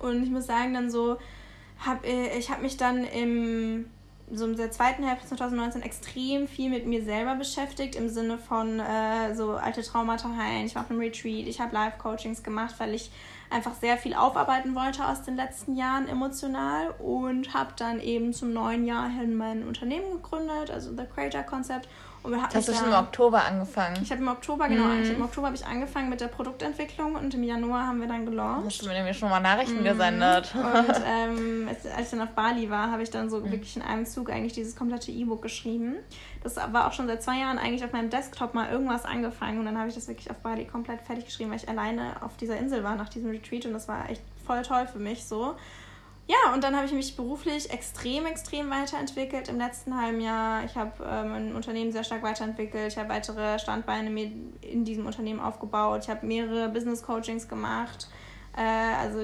Und 0.00 0.22
ich 0.22 0.30
muss 0.30 0.46
sagen, 0.46 0.72
dann 0.72 0.90
so, 0.90 1.18
hab, 1.84 2.04
äh, 2.06 2.38
ich 2.38 2.50
habe 2.50 2.62
mich 2.62 2.76
dann 2.76 3.04
im 3.04 3.86
so 4.34 4.46
in 4.46 4.56
der 4.56 4.70
zweiten 4.70 5.04
Hälfte 5.04 5.28
2019 5.28 5.82
extrem 5.82 6.48
viel 6.48 6.70
mit 6.70 6.86
mir 6.86 7.04
selber 7.04 7.34
beschäftigt, 7.34 7.96
im 7.96 8.08
Sinne 8.08 8.38
von 8.38 8.80
äh, 8.80 9.34
so 9.34 9.52
alte 9.52 9.82
Traumata 9.82 10.30
heilen. 10.36 10.66
Ich 10.66 10.74
war 10.74 10.82
auf 10.82 10.90
einem 10.90 11.00
Retreat, 11.00 11.46
ich 11.46 11.60
habe 11.60 11.74
Live-Coachings 11.74 12.42
gemacht, 12.42 12.74
weil 12.78 12.94
ich 12.94 13.10
einfach 13.50 13.74
sehr 13.74 13.98
viel 13.98 14.14
aufarbeiten 14.14 14.74
wollte 14.74 15.06
aus 15.06 15.22
den 15.22 15.36
letzten 15.36 15.76
Jahren 15.76 16.08
emotional 16.08 16.94
und 16.98 17.52
habe 17.52 17.72
dann 17.76 18.00
eben 18.00 18.32
zum 18.32 18.54
neuen 18.54 18.86
Jahr 18.86 19.08
hin 19.10 19.36
mein 19.36 19.66
Unternehmen 19.66 20.10
gegründet, 20.12 20.70
also 20.70 20.90
The 20.96 21.04
Creator 21.14 21.42
Concept 21.42 21.86
und 22.22 22.40
hast 22.40 22.68
du 22.68 22.72
schon 22.72 22.88
im 22.88 22.94
Oktober 22.94 23.44
angefangen? 23.44 23.98
Ich 24.02 24.10
habe 24.10 24.20
im 24.20 24.28
Oktober, 24.28 24.68
genau, 24.68 24.84
mm. 24.84 25.10
im 25.10 25.22
Oktober 25.22 25.48
habe 25.48 25.56
ich 25.56 25.66
angefangen 25.66 26.08
mit 26.08 26.20
der 26.20 26.28
Produktentwicklung 26.28 27.16
und 27.16 27.34
im 27.34 27.42
Januar 27.42 27.88
haben 27.88 28.00
wir 28.00 28.06
dann 28.06 28.24
gelauncht. 28.24 28.66
Hast 28.66 28.82
du 28.82 28.86
mir 28.86 28.94
nämlich 28.94 29.18
schon 29.18 29.28
mal 29.28 29.40
Nachrichten 29.40 29.82
mm. 29.82 29.84
gesendet. 29.84 30.54
Und 30.54 31.02
ähm, 31.06 31.68
als 31.68 31.84
ich 31.84 32.10
dann 32.10 32.20
auf 32.20 32.34
Bali 32.34 32.70
war, 32.70 32.92
habe 32.92 33.02
ich 33.02 33.10
dann 33.10 33.28
so 33.28 33.40
mm. 33.40 33.50
wirklich 33.50 33.76
in 33.76 33.82
einem 33.82 34.06
Zug 34.06 34.30
eigentlich 34.30 34.52
dieses 34.52 34.76
komplette 34.76 35.10
E-Book 35.10 35.42
geschrieben. 35.42 35.96
Das 36.44 36.56
war 36.56 36.86
auch 36.86 36.92
schon 36.92 37.08
seit 37.08 37.22
zwei 37.24 37.38
Jahren 37.38 37.58
eigentlich 37.58 37.84
auf 37.84 37.92
meinem 37.92 38.10
Desktop 38.10 38.54
mal 38.54 38.70
irgendwas 38.70 39.04
angefangen 39.04 39.58
und 39.58 39.64
dann 39.64 39.76
habe 39.76 39.88
ich 39.88 39.94
das 39.94 40.06
wirklich 40.06 40.30
auf 40.30 40.36
Bali 40.38 40.64
komplett 40.64 41.02
fertig 41.02 41.24
geschrieben, 41.24 41.50
weil 41.50 41.58
ich 41.58 41.68
alleine 41.68 42.22
auf 42.22 42.36
dieser 42.36 42.56
Insel 42.56 42.84
war 42.84 42.94
nach 42.94 43.08
diesem 43.08 43.30
Retreat 43.30 43.66
und 43.66 43.72
das 43.72 43.88
war 43.88 44.08
echt 44.08 44.22
voll 44.46 44.62
toll 44.62 44.86
für 44.86 44.98
mich 44.98 45.24
so. 45.24 45.56
Ja, 46.28 46.54
und 46.54 46.62
dann 46.62 46.76
habe 46.76 46.86
ich 46.86 46.92
mich 46.92 47.16
beruflich 47.16 47.70
extrem, 47.70 48.26
extrem 48.26 48.70
weiterentwickelt 48.70 49.48
im 49.48 49.58
letzten 49.58 50.00
halben 50.00 50.20
Jahr. 50.20 50.64
Ich 50.64 50.76
habe 50.76 50.92
ähm, 51.04 51.30
mein 51.30 51.56
Unternehmen 51.56 51.90
sehr 51.90 52.04
stark 52.04 52.22
weiterentwickelt. 52.22 52.92
Ich 52.92 52.98
habe 52.98 53.08
weitere 53.08 53.58
Standbeine 53.58 54.08
in 54.60 54.84
diesem 54.84 55.06
Unternehmen 55.06 55.40
aufgebaut. 55.40 56.02
Ich 56.04 56.10
habe 56.10 56.24
mehrere 56.24 56.68
Business 56.68 57.02
Coachings 57.02 57.48
gemacht. 57.48 58.08
Äh, 58.56 58.60
also 59.00 59.18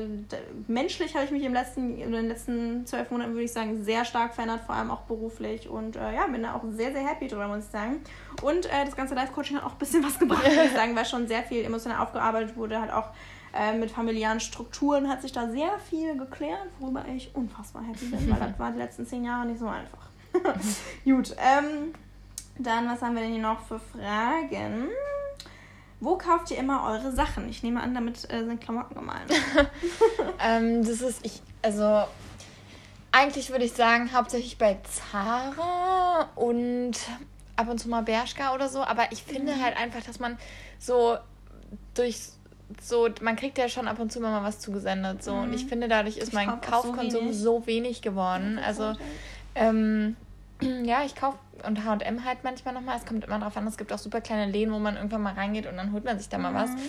menschlich 0.67 1.15
habe 1.15 1.27
ich 1.27 1.31
mich 1.31 1.43
im 1.45 1.53
letzten, 1.53 1.99
in 1.99 2.13
den 2.13 2.29
letzten 2.29 2.87
zwölf 2.87 3.11
Monaten, 3.11 3.33
würde 3.33 3.45
ich 3.45 3.53
sagen, 3.53 3.85
sehr 3.85 4.05
stark 4.05 4.35
verändert, 4.35 4.63
vor 4.65 4.75
allem 4.75 4.91
auch 4.91 5.03
beruflich. 5.03 5.69
Und 5.69 5.97
äh, 5.97 6.15
ja, 6.15 6.27
bin 6.27 6.43
da 6.43 6.55
auch 6.55 6.63
sehr, 6.71 6.93
sehr 6.93 7.07
happy 7.07 7.29
drüber, 7.29 7.47
muss 7.47 7.65
ich 7.65 7.71
sagen. 7.71 8.01
Und 8.43 8.67
äh, 8.67 8.85
das 8.85 8.97
ganze 8.97 9.15
Live-Coaching 9.15 9.59
hat 9.59 9.65
auch 9.65 9.73
ein 9.73 9.79
bisschen 9.79 10.03
was 10.03 10.19
gebracht, 10.19 10.45
würde 10.51 10.65
ich 10.65 10.73
sagen, 10.73 10.97
weil 10.97 11.05
schon 11.05 11.29
sehr 11.29 11.43
viel 11.43 11.65
emotional 11.65 12.03
aufgearbeitet 12.03 12.57
wurde, 12.57 12.81
hat 12.81 12.91
auch 12.91 13.11
äh, 13.55 13.77
mit 13.77 13.91
familiären 13.91 14.41
Strukturen 14.41 15.09
hat 15.09 15.23
sich 15.23 15.33
da 15.33 15.49
sehr 15.49 15.79
viel 15.79 16.17
geklärt, 16.17 16.69
worüber 16.79 17.05
ich 17.15 17.35
unfassbar 17.35 17.83
happy 17.85 18.07
bin, 18.07 18.31
weil 18.31 18.39
das 18.39 18.59
war 18.59 18.71
die 18.73 18.79
letzten 18.79 19.07
zehn 19.07 19.25
Jahre 19.25 19.47
nicht 19.47 19.61
so 19.61 19.69
einfach. 19.69 20.09
Gut, 21.05 21.35
ähm, 21.39 21.93
dann 22.59 22.89
was 22.89 23.03
haben 23.03 23.15
wir 23.15 23.23
denn 23.23 23.33
hier 23.33 23.43
noch 23.43 23.61
für 23.61 23.79
Fragen? 23.79 24.89
Wo 26.01 26.17
kauft 26.17 26.51
ihr 26.51 26.59
immer 26.59 26.85
eure 26.85 27.13
Sachen? 27.13 27.49
Ich 27.49 27.63
nehme 27.63 27.83
an, 27.83 27.95
damit 27.95 28.31
äh, 28.33 28.45
sind 28.45 28.61
Klamotten 28.61 28.95
gemeint. 28.95 29.33
ähm, 30.41 30.85
das 30.85 31.01
ist, 31.01 31.25
ich, 31.25 31.43
also 31.63 32.05
eigentlich 33.11 33.51
würde 33.51 33.65
ich 33.65 33.73
sagen, 33.73 34.13
hauptsächlich 34.13 34.59
bei 34.59 34.79
Zara 34.85 36.29
und 36.37 36.93
ab 37.57 37.69
und 37.69 37.79
zu 37.79 37.89
mal 37.89 38.03
Bershka 38.03 38.55
oder 38.55 38.69
so. 38.69 38.83
Aber 38.83 39.11
ich 39.11 39.25
finde 39.25 39.57
mhm. 39.57 39.65
halt 39.65 39.77
einfach, 39.77 40.03
dass 40.03 40.21
man 40.21 40.39
so 40.79 41.17
durch 41.95 42.29
so, 42.81 43.09
man 43.21 43.37
kriegt 43.37 43.59
ja 43.59 43.69
schon 43.69 43.89
ab 43.89 43.99
und 43.99 44.13
zu 44.13 44.21
mal 44.21 44.43
was 44.43 44.61
zugesendet. 44.61 45.23
So. 45.23 45.35
Mhm. 45.35 45.43
Und 45.43 45.55
ich 45.55 45.65
mhm. 45.65 45.69
finde, 45.69 45.89
dadurch 45.89 46.19
ist 46.19 46.29
ich 46.29 46.35
mein 46.35 46.61
Kaufkonsum 46.61 47.03
so 47.11 47.21
wenig, 47.21 47.39
so 47.39 47.67
wenig 47.67 48.03
geworden. 48.03 48.59
Also, 48.65 48.95
ähm, 49.55 50.17
ja, 50.85 51.05
ich 51.05 51.15
kaufe 51.15 51.39
und 51.67 51.85
HM 51.85 52.25
halt 52.25 52.45
manchmal 52.45 52.75
nochmal. 52.75 52.97
Es 52.99 53.07
kommt 53.07 53.25
immer 53.25 53.39
drauf 53.39 53.57
an, 53.57 53.67
es 53.67 53.77
gibt 53.77 53.93
auch 53.93 53.99
super 53.99 54.21
kleine 54.21 54.51
Läden, 54.51 54.73
wo 54.73 54.79
man 54.79 54.97
irgendwann 54.97 55.23
mal 55.23 55.35
reingeht 55.35 55.67
und 55.67 55.77
dann 55.77 55.93
holt 55.93 56.05
man 56.05 56.19
sich 56.19 56.29
da 56.29 56.39
mal 56.39 56.55
was. 56.55 56.71
Mhm. 56.71 56.77
Wir 56.77 56.83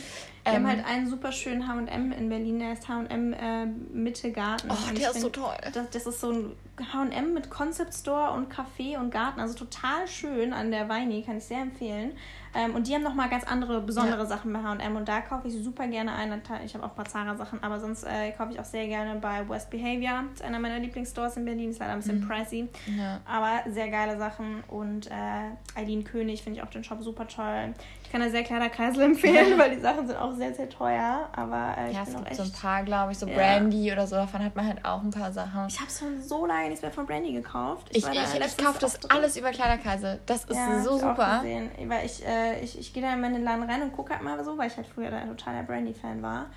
ähm, 0.46 0.54
haben 0.54 0.68
halt 0.68 0.86
einen 0.86 1.10
super 1.10 1.32
schönen 1.32 1.68
HM 1.68 2.12
in 2.12 2.30
Berlin, 2.30 2.60
der 2.60 2.74
ist 2.74 2.88
HM 2.88 3.34
äh, 3.34 3.66
Mitte 3.66 4.32
Garten. 4.32 4.70
Oh, 4.70 4.94
der 4.94 5.10
ist 5.10 5.12
find, 5.12 5.22
so 5.22 5.30
toll. 5.30 5.56
Das, 5.74 5.90
das 5.90 6.06
ist 6.06 6.22
so 6.22 6.32
ein 6.32 6.56
HM 6.80 7.34
mit 7.34 7.50
Concept 7.50 7.94
Store 7.94 8.32
und 8.32 8.52
Café 8.52 8.98
und 8.98 9.12
Garten. 9.12 9.40
Also 9.40 9.54
total 9.54 10.08
schön 10.08 10.54
an 10.54 10.72
der 10.72 10.90
Weini, 10.90 11.22
kann 11.24 11.38
ich 11.38 11.44
sehr 11.44 11.62
empfehlen. 11.62 12.14
Ähm, 12.56 12.74
und 12.74 12.88
die 12.88 12.96
haben 12.96 13.04
nochmal 13.04 13.30
ganz 13.30 13.44
andere, 13.44 13.82
besondere 13.82 14.20
ja. 14.22 14.26
Sachen 14.26 14.52
bei 14.52 14.60
HM. 14.60 14.96
Und 14.96 15.08
da 15.08 15.22
kaufe 15.22 15.48
ich 15.48 15.54
super 15.54 15.88
gerne 15.88 16.14
ein. 16.14 16.42
Ich 16.66 16.74
habe 16.74 16.84
auch 16.86 16.90
ein 16.90 16.96
paar 16.96 17.06
Zara-Sachen, 17.06 17.62
aber 17.62 17.80
sonst 17.80 18.04
äh, 18.04 18.32
kaufe 18.32 18.54
ich 18.54 18.60
auch 18.60 18.66
sehr 18.66 18.88
gerne 18.88 19.20
bei 19.20 19.48
West 19.48 19.70
Behavior. 19.70 20.24
Das 20.32 20.40
ist 20.40 20.42
einer 20.42 20.60
meiner 20.60 20.80
Lieblingsstores 20.80 21.38
in 21.38 21.46
Berlin. 21.46 21.70
Ist 21.70 21.80
leider 21.80 21.94
ein 21.94 22.00
bisschen 22.00 22.22
mhm. 22.22 22.28
pricey. 22.28 22.68
Ja. 22.98 23.22
Aber 23.26 23.70
sehr 23.72 23.90
geile 23.90 24.18
Sachen. 24.18 24.64
Und 24.68 25.08
äh, 25.08 25.80
Eileen 25.80 26.04
König 26.04 26.44
finde 26.44 26.60
ich 26.60 26.66
auch 26.66 26.72
den 26.72 26.84
Shop 26.84 27.02
super 27.02 27.28
toll. 27.28 27.74
Ich 28.10 28.14
kann 28.14 28.22
da 28.22 28.30
sehr 28.32 28.42
Kleiderkreisel 28.42 29.04
empfehlen, 29.04 29.56
weil 29.60 29.76
die 29.76 29.80
Sachen 29.80 30.08
sind 30.08 30.18
auch 30.18 30.34
sehr, 30.34 30.52
sehr 30.52 30.68
teuer. 30.68 31.30
Aber 31.32 31.76
äh, 31.78 31.92
ich 31.92 31.96
ja, 31.96 32.02
es 32.02 32.10
gibt 32.10 32.26
echt, 32.26 32.38
so 32.38 32.42
ein 32.42 32.52
paar, 32.52 32.82
glaube 32.82 33.12
ich, 33.12 33.20
so 33.20 33.28
ja. 33.28 33.36
Brandy 33.36 33.92
oder 33.92 34.08
so. 34.08 34.16
Davon 34.16 34.44
hat 34.44 34.56
man 34.56 34.66
halt 34.66 34.84
auch 34.84 35.04
ein 35.04 35.12
paar 35.12 35.32
Sachen. 35.32 35.68
Ich 35.68 35.80
habe 35.80 35.92
schon 35.92 36.20
so 36.20 36.48
lange 36.48 36.70
nichts 36.70 36.82
mehr 36.82 36.90
von 36.90 37.06
Brandy 37.06 37.34
gekauft. 37.34 37.86
Ich, 37.92 38.04
ich, 38.04 38.12
ich, 38.12 38.44
ich 38.44 38.58
kaufe 38.58 38.80
das 38.80 39.08
alles 39.12 39.38
über 39.38 39.52
Kleiderkreisel. 39.52 40.22
Das 40.26 40.46
ist 40.46 40.56
ja, 40.56 40.82
so 40.82 40.98
super. 40.98 41.44
Weil 41.44 42.04
ich, 42.04 42.26
äh, 42.26 42.60
ich, 42.64 42.80
ich 42.80 42.92
gehe 42.94 43.04
da 43.04 43.14
in 43.14 43.22
den 43.22 43.44
Laden 43.44 43.70
rein 43.70 43.84
und 43.84 43.94
gucke 43.94 44.12
halt 44.12 44.24
mal 44.24 44.44
so, 44.44 44.58
weil 44.58 44.70
ich 44.70 44.76
halt 44.76 44.88
früher 44.88 45.12
da 45.12 45.22
totaler 45.28 45.62
Brandy-Fan 45.62 46.24
war. 46.24 46.48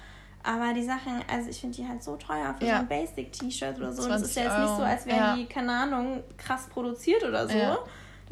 Aber 0.43 0.73
die 0.73 0.85
Sachen, 0.85 1.23
also 1.31 1.51
ich 1.51 1.61
finde 1.61 1.77
die 1.77 1.87
halt 1.87 2.03
so 2.03 2.17
teuer 2.17 2.55
für 2.59 2.65
ja. 2.65 2.77
so 2.77 2.81
ein 2.81 2.89
Basic-T-Shirt 2.89 3.77
oder 3.77 3.93
so. 3.93 4.05
Und 4.05 4.13
es 4.13 4.23
ist 4.23 4.37
ja 4.37 4.45
jetzt 4.45 4.59
nicht 4.59 4.77
so, 4.77 4.83
als 4.83 5.05
wären 5.05 5.19
ja. 5.19 5.37
die, 5.37 5.45
keine 5.45 5.73
Ahnung, 5.73 6.23
krass 6.39 6.67
produziert 6.73 7.23
oder 7.23 7.47
so. 7.47 7.59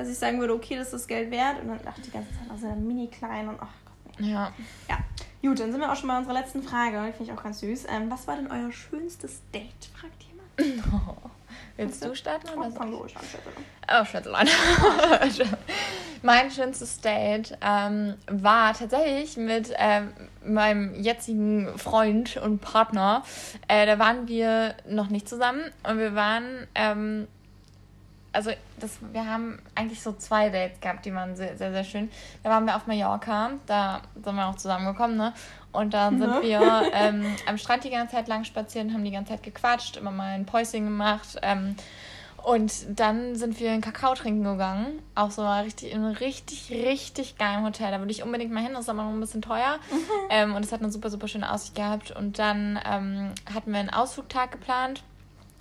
Dass 0.00 0.08
ich 0.08 0.18
sagen 0.18 0.40
würde, 0.40 0.54
okay, 0.54 0.76
das 0.76 0.86
ist 0.86 0.94
das 0.94 1.06
Geld 1.06 1.30
wert. 1.30 1.60
Und 1.60 1.68
dann 1.68 1.82
dachte 1.84 2.00
ich 2.00 2.06
die 2.06 2.12
ganze 2.12 2.30
Zeit, 2.30 2.46
oh, 2.50 2.56
so 2.56 2.68
mini 2.68 3.08
klein 3.08 3.48
und 3.48 3.56
ach 3.60 3.68
Gott. 3.84 4.18
Nee. 4.18 4.32
Ja. 4.32 4.50
Ja. 4.88 4.98
Gut, 5.42 5.60
dann 5.60 5.70
sind 5.70 5.78
wir 5.78 5.92
auch 5.92 5.96
schon 5.96 6.08
bei 6.08 6.16
unserer 6.16 6.32
letzten 6.32 6.62
Frage. 6.62 7.04
Die 7.06 7.12
finde 7.12 7.32
ich 7.32 7.38
auch 7.38 7.42
ganz 7.42 7.60
süß. 7.60 7.84
Ähm, 7.90 8.10
was 8.10 8.26
war 8.26 8.36
denn 8.36 8.50
euer 8.50 8.72
schönstes 8.72 9.42
Date? 9.52 9.90
Fragt 9.94 10.22
jemand. 10.22 10.86
Oh. 10.90 11.28
Willst 11.76 12.02
du 12.02 12.16
starten 12.16 12.48
oder? 12.48 12.68
Oh, 12.68 12.70
fang 12.70 12.90
du 12.90 13.02
an, 13.02 14.00
Oh, 14.00 14.04
Schätzelein. 14.06 14.48
mein 16.22 16.50
schönstes 16.50 17.00
Date 17.00 17.58
ähm, 17.60 18.14
war 18.26 18.72
tatsächlich 18.72 19.36
mit 19.36 19.74
ähm, 19.76 20.12
meinem 20.44 20.94
jetzigen 20.94 21.76
Freund 21.76 22.38
und 22.38 22.60
Partner. 22.60 23.22
Äh, 23.68 23.84
da 23.84 23.98
waren 23.98 24.28
wir 24.28 24.74
noch 24.88 25.10
nicht 25.10 25.28
zusammen 25.28 25.62
und 25.86 25.98
wir 25.98 26.14
waren 26.14 26.66
ähm, 26.74 27.28
also 28.32 28.50
das, 28.78 28.98
wir 29.12 29.26
haben 29.26 29.60
eigentlich 29.74 30.02
so 30.02 30.12
zwei 30.12 30.50
Dates 30.50 30.80
gehabt, 30.80 31.04
die 31.04 31.14
waren 31.14 31.36
sehr, 31.36 31.56
sehr, 31.56 31.72
sehr 31.72 31.84
schön. 31.84 32.10
Da 32.42 32.50
waren 32.50 32.64
wir 32.64 32.76
auf 32.76 32.86
Mallorca, 32.86 33.52
da 33.66 34.02
sind 34.14 34.34
wir 34.34 34.46
auch 34.46 34.56
zusammengekommen, 34.56 35.16
ne? 35.16 35.32
Und 35.72 35.94
dann 35.94 36.18
sind 36.18 36.30
ne? 36.30 36.42
wir 36.42 36.90
ähm, 36.92 37.24
am 37.46 37.58
Strand 37.58 37.84
die 37.84 37.90
ganze 37.90 38.16
Zeit 38.16 38.28
lang 38.28 38.44
spazieren, 38.44 38.92
haben 38.92 39.04
die 39.04 39.10
ganze 39.10 39.32
Zeit 39.32 39.42
gequatscht, 39.42 39.96
immer 39.96 40.10
mal 40.10 40.32
ein 40.32 40.46
Päuschen 40.46 40.84
gemacht. 40.84 41.38
Ähm, 41.42 41.76
und 42.42 42.98
dann 42.98 43.36
sind 43.36 43.60
wir 43.60 43.72
in 43.72 43.80
Kakao 43.80 44.14
trinken 44.14 44.44
gegangen. 44.44 45.00
Auch 45.14 45.30
so 45.30 45.46
richtig, 45.46 45.92
in 45.92 46.02
einem 46.02 46.16
richtig, 46.16 46.70
richtig 46.70 47.36
geilen 47.36 47.64
Hotel. 47.64 47.90
Da 47.90 47.98
würde 47.98 48.12
ich 48.12 48.22
unbedingt 48.22 48.52
mal 48.52 48.62
hin, 48.62 48.72
das 48.72 48.82
ist 48.82 48.88
aber 48.88 49.02
noch 49.02 49.10
ein 49.10 49.20
bisschen 49.20 49.42
teuer. 49.42 49.78
Mhm. 49.90 49.96
Ähm, 50.30 50.54
und 50.54 50.64
es 50.64 50.72
hat 50.72 50.80
eine 50.80 50.90
super, 50.90 51.10
super 51.10 51.28
schöne 51.28 51.52
Aussicht 51.52 51.74
gehabt. 51.74 52.10
Und 52.12 52.38
dann 52.38 52.80
ähm, 52.84 53.32
hatten 53.52 53.72
wir 53.72 53.80
einen 53.80 53.90
Ausflugtag 53.90 54.52
geplant 54.52 55.02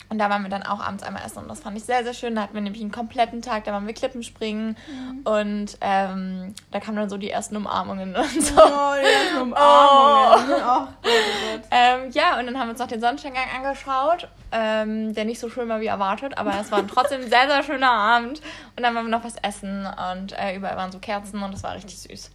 und 0.10 0.18
da 0.18 0.30
waren 0.30 0.42
wir 0.42 0.50
dann 0.50 0.64
auch 0.64 0.80
abends 0.80 1.04
einmal 1.04 1.24
essen 1.24 1.40
und 1.40 1.48
das 1.48 1.60
fand 1.60 1.78
ich 1.78 1.84
sehr, 1.84 2.04
sehr 2.04 2.14
schön. 2.14 2.36
Da 2.36 2.42
hatten 2.42 2.56
wir 2.56 2.62
nämlich 2.62 2.82
einen 2.82 2.92
kompletten 2.92 3.42
Tag, 3.42 3.66
da 3.66 3.74
waren 3.74 3.86
wir 3.86 3.94
Klippenspringen 3.94 4.76
mhm. 4.88 5.22
und 5.24 5.78
ähm, 5.82 6.56
da 6.72 6.80
kamen 6.80 6.98
dann 6.98 7.10
so 7.10 7.18
die 7.18 7.30
ersten 7.30 7.56
Umarmungen 7.56 8.16
und 8.16 8.42
so. 8.44 8.60
Oh, 8.60 8.94
die 9.00 9.06
ersten 9.06 9.42
Umarmungen. 9.42 10.62
Oh. 10.62 10.66
oh, 10.66 10.88
Gott, 11.04 11.62
ähm, 11.72 12.12
ja, 12.12 12.40
und 12.40 12.48
dann 12.48 12.58
haben 12.58 12.68
wir 12.68 12.72
uns 12.72 12.80
noch 12.80 12.88
den 12.88 13.02
Sonnenuntergang 13.02 13.46
angeschaut, 13.56 14.28
ähm, 14.52 15.14
der 15.14 15.26
nicht 15.26 15.40
so 15.40 15.50
schön 15.50 15.70
war 15.70 15.80
wie 15.80 15.88
erwartet, 15.88 16.38
aber 16.38 16.60
es 16.60 16.72
war 16.72 16.86
trotzdem 16.88 17.22
ein 17.22 17.30
sehr, 17.30 17.48
sehr 17.48 17.64
schöner 17.64 17.92
Abend. 17.92 18.42
Und 18.76 18.84
dann 18.84 18.96
waren 18.96 19.06
wir 19.06 19.12
noch 19.12 19.24
was 19.24 19.36
essen 19.38 19.88
und 20.12 20.38
äh, 20.38 20.56
überall 20.56 20.78
waren 20.78 20.92
so 20.92 21.00
Kerzen 21.00 21.44
und 21.44 21.54
das 21.54 21.64
war 21.64 21.76
richtig 21.76 22.00
süß. 22.00 22.32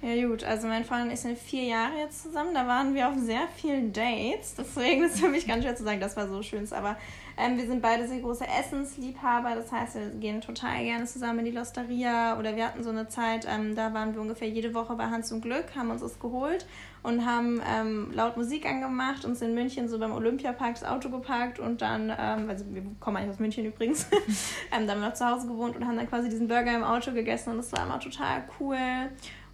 Ja 0.00 0.28
gut, 0.28 0.44
also 0.44 0.68
mein 0.68 0.84
Freund 0.84 1.06
und 1.06 1.10
ich 1.10 1.18
sind 1.18 1.36
vier 1.36 1.64
Jahre 1.64 1.98
jetzt 1.98 2.22
zusammen. 2.22 2.54
Da 2.54 2.68
waren 2.68 2.94
wir 2.94 3.08
auf 3.08 3.16
sehr 3.16 3.48
vielen 3.56 3.92
Dates. 3.92 4.54
Deswegen 4.56 5.02
ist 5.02 5.14
es 5.14 5.20
für 5.20 5.28
mich 5.28 5.44
ganz 5.44 5.64
schwer 5.64 5.74
zu 5.74 5.82
sagen, 5.82 5.98
das 5.98 6.16
war 6.16 6.28
so 6.28 6.40
schön. 6.40 6.72
Aber 6.72 6.96
ähm, 7.36 7.58
wir 7.58 7.66
sind 7.66 7.82
beide 7.82 8.06
sehr 8.06 8.20
große 8.20 8.44
Essensliebhaber. 8.46 9.56
Das 9.56 9.72
heißt, 9.72 9.96
wir 9.96 10.06
gehen 10.20 10.40
total 10.40 10.84
gerne 10.84 11.04
zusammen 11.06 11.40
in 11.40 11.44
die 11.46 11.50
Losteria. 11.50 12.38
Oder 12.38 12.54
wir 12.54 12.66
hatten 12.66 12.84
so 12.84 12.90
eine 12.90 13.08
Zeit, 13.08 13.44
ähm, 13.50 13.74
da 13.74 13.92
waren 13.92 14.14
wir 14.14 14.20
ungefähr 14.20 14.48
jede 14.48 14.72
Woche 14.72 14.94
bei 14.94 15.06
Hans 15.06 15.32
und 15.32 15.40
Glück, 15.40 15.74
haben 15.74 15.90
uns 15.90 16.00
das 16.00 16.20
geholt 16.20 16.64
und 17.02 17.26
haben 17.26 17.60
ähm, 17.68 18.12
laut 18.12 18.36
Musik 18.36 18.66
angemacht, 18.66 19.24
uns 19.24 19.42
in 19.42 19.54
München 19.54 19.88
so 19.88 19.98
beim 19.98 20.12
Olympiapark 20.12 20.74
das 20.74 20.84
Auto 20.84 21.10
geparkt 21.10 21.58
und 21.58 21.80
dann, 21.80 22.12
ähm, 22.16 22.48
also 22.48 22.64
wir 22.70 22.82
kommen 23.00 23.16
eigentlich 23.16 23.30
aus 23.30 23.38
München 23.38 23.64
übrigens, 23.64 24.06
ähm, 24.72 24.86
dann 24.86 24.90
haben 24.90 25.00
wir 25.00 25.08
noch 25.08 25.14
zu 25.14 25.28
Hause 25.28 25.46
gewohnt 25.46 25.76
und 25.76 25.86
haben 25.86 25.96
dann 25.96 26.08
quasi 26.08 26.28
diesen 26.28 26.48
Burger 26.48 26.74
im 26.74 26.84
Auto 26.84 27.12
gegessen 27.12 27.50
und 27.50 27.58
das 27.58 27.72
war 27.72 27.84
immer 27.84 28.00
total 28.00 28.44
cool. 28.58 28.76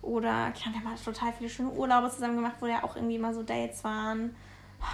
Oder 0.04 0.52
klar, 0.52 0.74
wir 0.74 0.80
haben 0.80 0.90
halt 0.90 1.04
total 1.04 1.32
viele 1.32 1.48
schöne 1.48 1.70
Urlaube 1.70 2.10
zusammen 2.10 2.36
gemacht, 2.36 2.56
wo 2.60 2.66
ja 2.66 2.84
auch 2.84 2.96
irgendwie 2.96 3.18
mal 3.18 3.32
so 3.34 3.42
Dates 3.42 3.82
waren. 3.84 4.36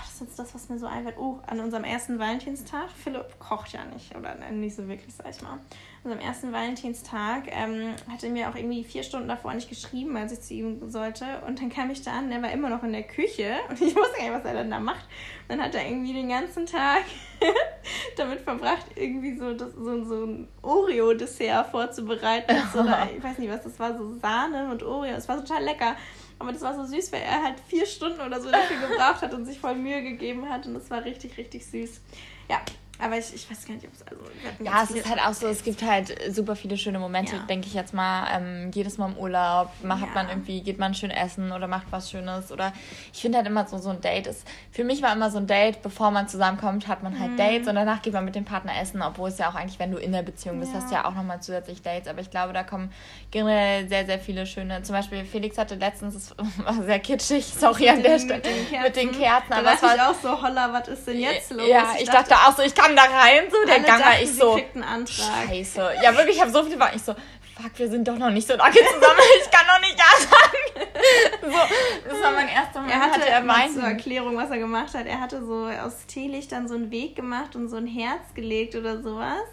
Das 0.02 0.14
ist 0.14 0.20
jetzt 0.20 0.38
das, 0.38 0.54
was 0.54 0.68
mir 0.68 0.78
so 0.78 0.86
einfällt. 0.86 1.16
Oh, 1.18 1.40
an 1.46 1.60
unserem 1.60 1.84
ersten 1.84 2.18
Valentinstag. 2.18 2.90
Philipp 2.90 3.38
kocht 3.38 3.72
ja 3.72 3.84
nicht, 3.84 4.14
oder 4.16 4.34
nicht 4.50 4.76
so 4.76 4.86
wirklich, 4.88 5.14
sag 5.14 5.30
ich 5.30 5.42
mal 5.42 5.58
unserem 6.02 6.22
ersten 6.22 6.50
Valentinstag, 6.52 7.42
ähm, 7.48 7.94
hatte 8.10 8.30
mir 8.30 8.48
auch 8.48 8.54
irgendwie 8.54 8.84
vier 8.84 9.02
Stunden 9.02 9.28
davor 9.28 9.52
nicht 9.52 9.68
geschrieben, 9.68 10.16
als 10.16 10.32
ich 10.32 10.40
zu 10.40 10.54
ihm 10.54 10.90
sollte. 10.90 11.24
Und 11.46 11.60
dann 11.60 11.68
kam 11.68 11.90
ich 11.90 12.00
da 12.02 12.12
an, 12.12 12.30
der 12.30 12.40
war 12.40 12.50
immer 12.52 12.70
noch 12.70 12.82
in 12.82 12.92
der 12.92 13.02
Küche 13.02 13.56
und 13.68 13.80
ich 13.80 13.94
wusste 13.94 14.16
gar 14.16 14.24
nicht, 14.24 14.32
was 14.32 14.44
er 14.44 14.54
dann 14.54 14.70
da 14.70 14.80
macht. 14.80 15.06
Und 15.48 15.58
dann 15.58 15.62
hat 15.62 15.74
er 15.74 15.86
irgendwie 15.86 16.14
den 16.14 16.30
ganzen 16.30 16.64
Tag 16.64 17.02
damit 18.16 18.40
verbracht, 18.40 18.86
irgendwie 18.94 19.36
so, 19.36 19.52
das, 19.52 19.74
so, 19.74 20.04
so 20.04 20.24
ein 20.24 20.48
Oreo-Dessert 20.62 21.70
vorzubereiten. 21.70 22.56
So, 22.72 22.80
ich 22.80 23.22
weiß 23.22 23.38
nicht, 23.38 23.50
was 23.50 23.62
das 23.62 23.78
war, 23.80 23.96
so 23.96 24.14
Sahne 24.20 24.70
und 24.70 24.82
Oreo. 24.82 25.14
Es 25.14 25.28
war 25.28 25.38
total 25.38 25.64
lecker. 25.64 25.96
Aber 26.40 26.52
das 26.52 26.62
war 26.62 26.74
so 26.74 26.84
süß, 26.84 27.12
weil 27.12 27.20
er 27.20 27.44
halt 27.44 27.60
vier 27.60 27.84
Stunden 27.84 28.20
oder 28.20 28.40
so 28.40 28.50
dafür 28.50 28.88
gebraucht 28.88 29.20
hat 29.20 29.34
und 29.34 29.44
sich 29.44 29.60
voll 29.60 29.74
Mühe 29.74 30.02
gegeben 30.02 30.48
hat. 30.48 30.66
Und 30.66 30.72
das 30.72 30.90
war 30.90 31.04
richtig, 31.04 31.36
richtig 31.36 31.66
süß. 31.66 32.00
Ja, 32.48 32.62
Aber 33.02 33.16
ich, 33.16 33.34
ich 33.34 33.50
weiß 33.50 33.66
gar 33.66 33.74
nicht, 33.74 33.86
ob 33.86 33.92
es. 33.94 34.02
Also, 34.06 34.64
ja, 34.64 34.82
es 34.82 34.90
ist 34.90 35.08
halt 35.08 35.20
auch 35.20 35.32
so, 35.32 35.46
es 35.46 35.62
gibt 35.64 35.82
halt 35.82 36.16
super 36.32 36.56
viele 36.56 36.76
schöne 36.76 36.98
Momente, 36.98 37.36
ja. 37.36 37.42
denke 37.42 37.66
ich 37.66 37.74
jetzt 37.74 37.94
mal. 37.94 38.28
Ähm, 38.32 38.70
jedes 38.72 38.98
Mal 38.98 39.10
im 39.10 39.16
Urlaub 39.16 39.70
macht 39.82 40.02
ja. 40.02 40.14
man 40.14 40.28
irgendwie, 40.28 40.62
geht 40.62 40.78
man 40.78 40.94
schön 40.94 41.10
essen 41.10 41.52
oder 41.52 41.66
macht 41.66 41.86
was 41.90 42.10
Schönes. 42.10 42.52
Oder 42.52 42.72
ich 43.12 43.20
finde 43.20 43.38
halt 43.38 43.46
immer 43.46 43.66
so, 43.66 43.78
so 43.78 43.90
ein 43.90 44.00
Date 44.00 44.26
ist. 44.26 44.46
Für 44.72 44.84
mich 44.84 45.02
war 45.02 45.12
immer 45.12 45.30
so 45.30 45.38
ein 45.38 45.46
Date, 45.46 45.82
bevor 45.82 46.10
man 46.10 46.28
zusammenkommt, 46.28 46.88
hat 46.88 47.02
man 47.02 47.18
halt 47.18 47.32
mhm. 47.32 47.36
Dates 47.36 47.68
und 47.68 47.74
danach 47.74 48.02
geht 48.02 48.12
man 48.12 48.24
mit 48.24 48.34
dem 48.34 48.44
Partner 48.44 48.72
essen, 48.80 49.02
obwohl 49.02 49.28
es 49.28 49.38
ja 49.38 49.50
auch 49.50 49.54
eigentlich, 49.54 49.78
wenn 49.78 49.90
du 49.90 49.98
in 49.98 50.12
der 50.12 50.22
Beziehung 50.22 50.60
bist, 50.60 50.72
ja. 50.72 50.78
hast 50.78 50.90
du 50.90 50.94
ja 50.94 51.04
auch 51.04 51.14
nochmal 51.14 51.40
zusätzlich 51.40 51.82
Dates. 51.82 52.08
Aber 52.08 52.20
ich 52.20 52.30
glaube, 52.30 52.52
da 52.52 52.62
kommen 52.62 52.92
generell 53.30 53.88
sehr, 53.88 54.06
sehr 54.06 54.18
viele 54.18 54.46
schöne. 54.46 54.82
Zum 54.82 54.94
Beispiel 54.94 55.24
Felix 55.24 55.58
hatte 55.58 55.74
letztens, 55.74 56.14
das 56.14 56.36
war 56.64 56.82
sehr 56.82 56.98
kitschig, 56.98 57.46
sorry 57.46 57.88
an 57.88 58.02
der 58.02 58.18
Stelle, 58.18 58.42
mit 58.82 58.96
den 58.96 59.12
Kerzen. 59.12 59.52
aber 59.52 59.74
es 59.74 59.82
war 59.82 59.94
ich 59.94 60.00
auch 60.00 60.14
so, 60.14 60.42
holla, 60.42 60.72
was 60.72 60.88
ist 60.88 61.06
denn 61.06 61.18
jetzt 61.18 61.50
los? 61.50 61.66
Ja, 61.68 61.92
ich, 61.94 62.02
ich 62.02 62.08
dachte, 62.08 62.30
dachte 62.30 62.48
auch 62.48 62.56
so, 62.56 62.62
ich 62.62 62.74
kann 62.74 62.89
da 62.96 63.02
rein, 63.02 63.44
so 63.50 63.64
der 63.66 63.80
Gang 63.80 64.04
war 64.04 64.20
ich 64.20 64.32
so. 64.34 64.58
Scheiße. 65.06 65.90
Ja, 66.02 66.16
wirklich, 66.16 66.36
ich 66.36 66.42
habe 66.42 66.50
so 66.50 66.62
viel 66.64 66.78
war 66.78 66.94
ich 66.94 67.02
so, 67.02 67.14
fuck, 67.14 67.78
wir 67.78 67.88
sind 67.88 68.06
doch 68.06 68.16
noch 68.16 68.30
nicht 68.30 68.46
so 68.46 68.54
lange 68.56 68.74
zusammen, 68.74 69.20
ich 69.42 69.50
kann 69.50 69.66
noch 69.66 69.80
nicht 69.80 69.98
ja 69.98 70.20
sagen. 70.20 70.90
So, 71.42 72.08
das 72.08 72.22
war 72.22 72.32
mein 72.32 72.48
erster 72.48 72.80
Mal. 72.82 72.90
Er 72.90 73.00
hatte, 73.00 73.20
hatte 73.20 73.28
er 73.28 73.40
meint, 73.40 73.72
zur 73.72 73.82
Erklärung, 73.82 74.36
was 74.36 74.50
er 74.50 74.58
gemacht 74.58 74.94
hat. 74.94 75.06
Er 75.06 75.20
hatte 75.20 75.44
so 75.44 75.66
aus 75.66 76.06
Teelichtern 76.06 76.68
so 76.68 76.74
einen 76.74 76.90
Weg 76.90 77.16
gemacht 77.16 77.56
und 77.56 77.68
so 77.68 77.76
ein 77.76 77.86
Herz 77.86 78.34
gelegt 78.34 78.74
oder 78.74 79.00
sowas. 79.02 79.44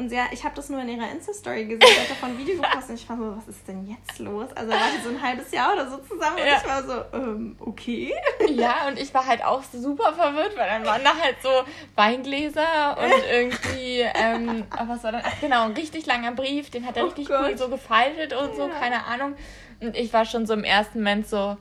Und 0.00 0.08
sie, 0.08 0.16
ich 0.32 0.44
habe 0.44 0.54
das 0.54 0.70
nur 0.70 0.80
in 0.80 0.88
ihrer 0.88 1.10
Insta-Story 1.10 1.66
gesehen, 1.66 1.82
sie 1.82 2.00
hat 2.00 2.08
davon 2.08 2.30
ein 2.30 2.38
Video 2.38 2.54
gepostet 2.62 2.88
und 2.88 2.94
ich 2.94 3.06
war 3.06 3.18
so, 3.18 3.36
was 3.36 3.48
ist 3.48 3.68
denn 3.68 3.86
jetzt 3.86 4.18
los? 4.18 4.48
Also 4.54 4.72
war 4.72 4.78
die 4.96 5.02
so 5.04 5.10
ein 5.10 5.20
halbes 5.20 5.52
Jahr 5.52 5.74
oder 5.74 5.90
so 5.90 5.98
zusammen 5.98 6.38
und 6.38 6.46
ja. 6.46 6.56
ich 6.56 6.66
war 6.66 6.82
so, 6.82 7.18
ähm, 7.18 7.56
okay. 7.60 8.14
Ja, 8.48 8.88
und 8.88 8.98
ich 8.98 9.12
war 9.12 9.26
halt 9.26 9.44
auch 9.44 9.62
super 9.62 10.14
verwirrt, 10.14 10.56
weil 10.56 10.70
dann 10.70 10.86
waren 10.86 11.04
da 11.04 11.14
halt 11.14 11.36
so 11.42 11.50
Weingläser 11.96 12.96
und 12.98 13.12
irgendwie, 13.30 14.00
ähm, 14.14 14.64
was 14.70 15.04
war 15.04 15.12
das? 15.12 15.22
Ach 15.22 15.38
genau, 15.38 15.64
ein 15.64 15.72
richtig 15.72 16.06
langer 16.06 16.32
Brief, 16.32 16.70
den 16.70 16.86
hat 16.86 16.96
er 16.96 17.04
oh 17.04 17.08
richtig 17.08 17.28
Gott. 17.28 17.50
cool 17.50 17.58
so 17.58 17.68
gefaltet 17.68 18.32
und 18.32 18.56
so, 18.56 18.68
keine 18.68 19.04
Ahnung. 19.04 19.34
Und 19.80 19.94
ich 19.98 20.14
war 20.14 20.24
schon 20.24 20.46
so 20.46 20.54
im 20.54 20.64
ersten 20.64 21.00
Moment 21.00 21.28
so, 21.28 21.58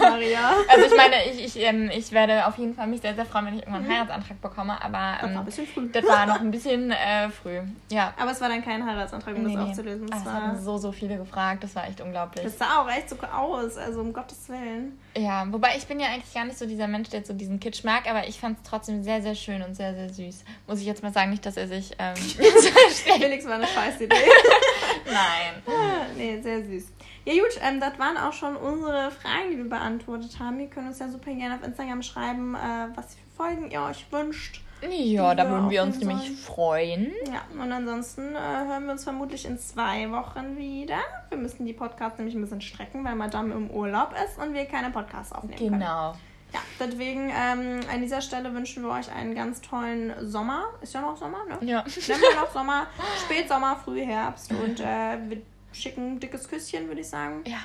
Maria. 0.00 0.52
Also 0.68 0.86
ich 0.86 0.96
meine, 0.96 1.24
ich, 1.30 1.44
ich, 1.44 1.62
ähm, 1.62 1.90
ich 1.92 2.12
werde 2.12 2.46
auf 2.46 2.58
jeden 2.58 2.74
Fall 2.74 2.86
mich 2.86 3.00
sehr, 3.00 3.14
sehr 3.14 3.26
freuen, 3.26 3.46
wenn 3.46 3.54
ich 3.54 3.60
irgendwann 3.60 3.82
einen 3.82 3.90
mhm. 3.90 3.96
Heiratsantrag 3.96 4.40
bekomme, 4.40 4.82
aber 4.82 5.18
ähm, 5.22 5.28
das 5.28 5.34
war 5.34 5.40
ein 5.40 5.44
bisschen 5.44 5.66
früh. 5.66 5.88
Das 5.92 6.04
war 6.06 6.26
noch 6.26 6.40
ein 6.40 6.50
bisschen 6.50 6.90
äh, 6.90 7.28
früh. 7.30 7.60
Ja. 7.90 8.14
Aber 8.18 8.30
es 8.30 8.40
war 8.40 8.48
dann 8.48 8.64
kein 8.64 8.84
Heiratsantrag, 8.84 9.36
um 9.36 9.44
nee, 9.44 9.54
das 9.54 9.68
aufzulösen. 9.68 10.06
Es 10.12 10.24
war... 10.24 10.32
haben 10.32 10.60
so, 10.60 10.78
so 10.78 10.92
viele 10.92 11.16
gefragt, 11.16 11.64
das 11.64 11.74
war 11.74 11.88
echt 11.88 12.00
unglaublich. 12.00 12.44
Das 12.44 12.58
sah 12.58 12.82
auch 12.82 12.88
echt 12.88 13.08
so 13.08 13.16
aus, 13.16 13.76
also 13.76 14.00
um 14.00 14.12
Gottes 14.12 14.48
Willen. 14.48 14.98
Ja, 15.16 15.44
wobei 15.50 15.76
ich 15.76 15.86
bin 15.86 15.98
ja 15.98 16.08
eigentlich 16.08 16.32
gar 16.32 16.44
nicht 16.44 16.58
so 16.58 16.66
dieser 16.66 16.86
Mensch, 16.86 17.08
der 17.10 17.24
so 17.24 17.32
diesen 17.32 17.58
Kitsch 17.58 17.84
mag, 17.84 18.08
aber 18.08 18.28
ich 18.28 18.38
fand 18.38 18.58
es 18.58 18.68
trotzdem 18.68 19.02
sehr, 19.02 19.22
sehr 19.22 19.34
schön 19.34 19.62
und 19.62 19.74
sehr, 19.74 19.94
sehr 19.94 20.08
süß. 20.08 20.44
Muss 20.66 20.80
ich 20.80 20.86
jetzt 20.86 21.02
mal 21.02 21.12
sagen, 21.12 21.30
nicht, 21.30 21.44
dass 21.44 21.56
er 21.56 21.68
sich... 21.68 21.92
Ähm, 21.98 22.16
Felix 22.16 23.44
war 23.46 23.54
eine 23.54 23.66
scheiß 23.66 24.00
Idee. 24.00 24.14
Nein. 25.06 25.62
Ah, 25.66 26.06
nee, 26.16 26.40
sehr 26.40 26.64
süß. 26.64 26.84
Ja 27.24 27.34
gut, 27.34 27.60
ähm, 27.62 27.80
das 27.80 27.98
waren 27.98 28.16
auch 28.16 28.32
schon 28.32 28.56
unsere 28.56 29.10
Fragen, 29.10 29.50
die 29.50 29.56
wir 29.58 29.68
beantwortet 29.68 30.38
haben. 30.38 30.58
Ihr 30.60 30.68
könnt 30.68 30.88
uns 30.88 30.98
ja 30.98 31.08
super 31.08 31.32
gerne 31.32 31.56
auf 31.56 31.62
Instagram 31.62 32.02
schreiben, 32.02 32.54
äh, 32.54 32.88
was 32.94 33.14
für 33.14 33.20
Folgen 33.36 33.70
ihr 33.70 33.82
euch 33.82 34.06
wünscht. 34.10 34.62
Ja, 34.88 35.34
da 35.34 35.48
würden 35.48 35.68
wir 35.68 35.82
uns 35.82 35.96
sollen. 35.96 36.08
nämlich 36.08 36.40
freuen. 36.40 37.12
Ja, 37.26 37.42
und 37.62 37.70
ansonsten 37.70 38.34
äh, 38.34 38.38
hören 38.38 38.84
wir 38.84 38.92
uns 38.92 39.04
vermutlich 39.04 39.44
in 39.44 39.58
zwei 39.58 40.10
Wochen 40.10 40.56
wieder. 40.56 41.00
Wir 41.28 41.36
müssen 41.36 41.66
die 41.66 41.74
Podcasts 41.74 42.18
nämlich 42.18 42.34
ein 42.34 42.40
bisschen 42.40 42.62
strecken, 42.62 43.04
weil 43.04 43.14
Madame 43.14 43.54
im 43.54 43.70
Urlaub 43.70 44.14
ist 44.24 44.38
und 44.38 44.54
wir 44.54 44.64
keine 44.64 44.90
Podcasts 44.90 45.32
aufnehmen 45.32 45.58
genau. 45.58 45.68
können. 45.68 45.80
Genau. 45.80 46.14
Ja, 46.52 46.60
deswegen 46.80 47.30
ähm, 47.30 47.80
an 47.92 48.00
dieser 48.00 48.20
Stelle 48.20 48.52
wünschen 48.54 48.82
wir 48.82 48.90
euch 48.90 49.12
einen 49.12 49.34
ganz 49.34 49.60
tollen 49.60 50.12
Sommer. 50.28 50.64
Ist 50.80 50.94
ja 50.94 51.00
noch 51.00 51.16
Sommer, 51.16 51.44
ne? 51.44 51.58
Ja. 51.60 51.84
Nennen 51.84 52.22
wir 52.22 52.40
noch 52.40 52.50
Sommer, 52.50 52.86
Spätsommer, 53.24 53.76
Frühherbst 53.76 54.50
und 54.50 54.80
äh, 54.80 55.18
wir 55.28 55.42
schicken 55.72 56.14
ein 56.14 56.20
dickes 56.20 56.48
Küsschen, 56.48 56.88
würde 56.88 57.00
ich 57.00 57.08
sagen. 57.08 57.42
Ja. 57.46 57.60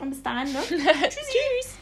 Und 0.00 0.10
bis 0.10 0.22
dahin, 0.22 0.52
ne? 0.52 0.60
Tschüssi. 0.62 0.84
Tschüss. 1.08 1.78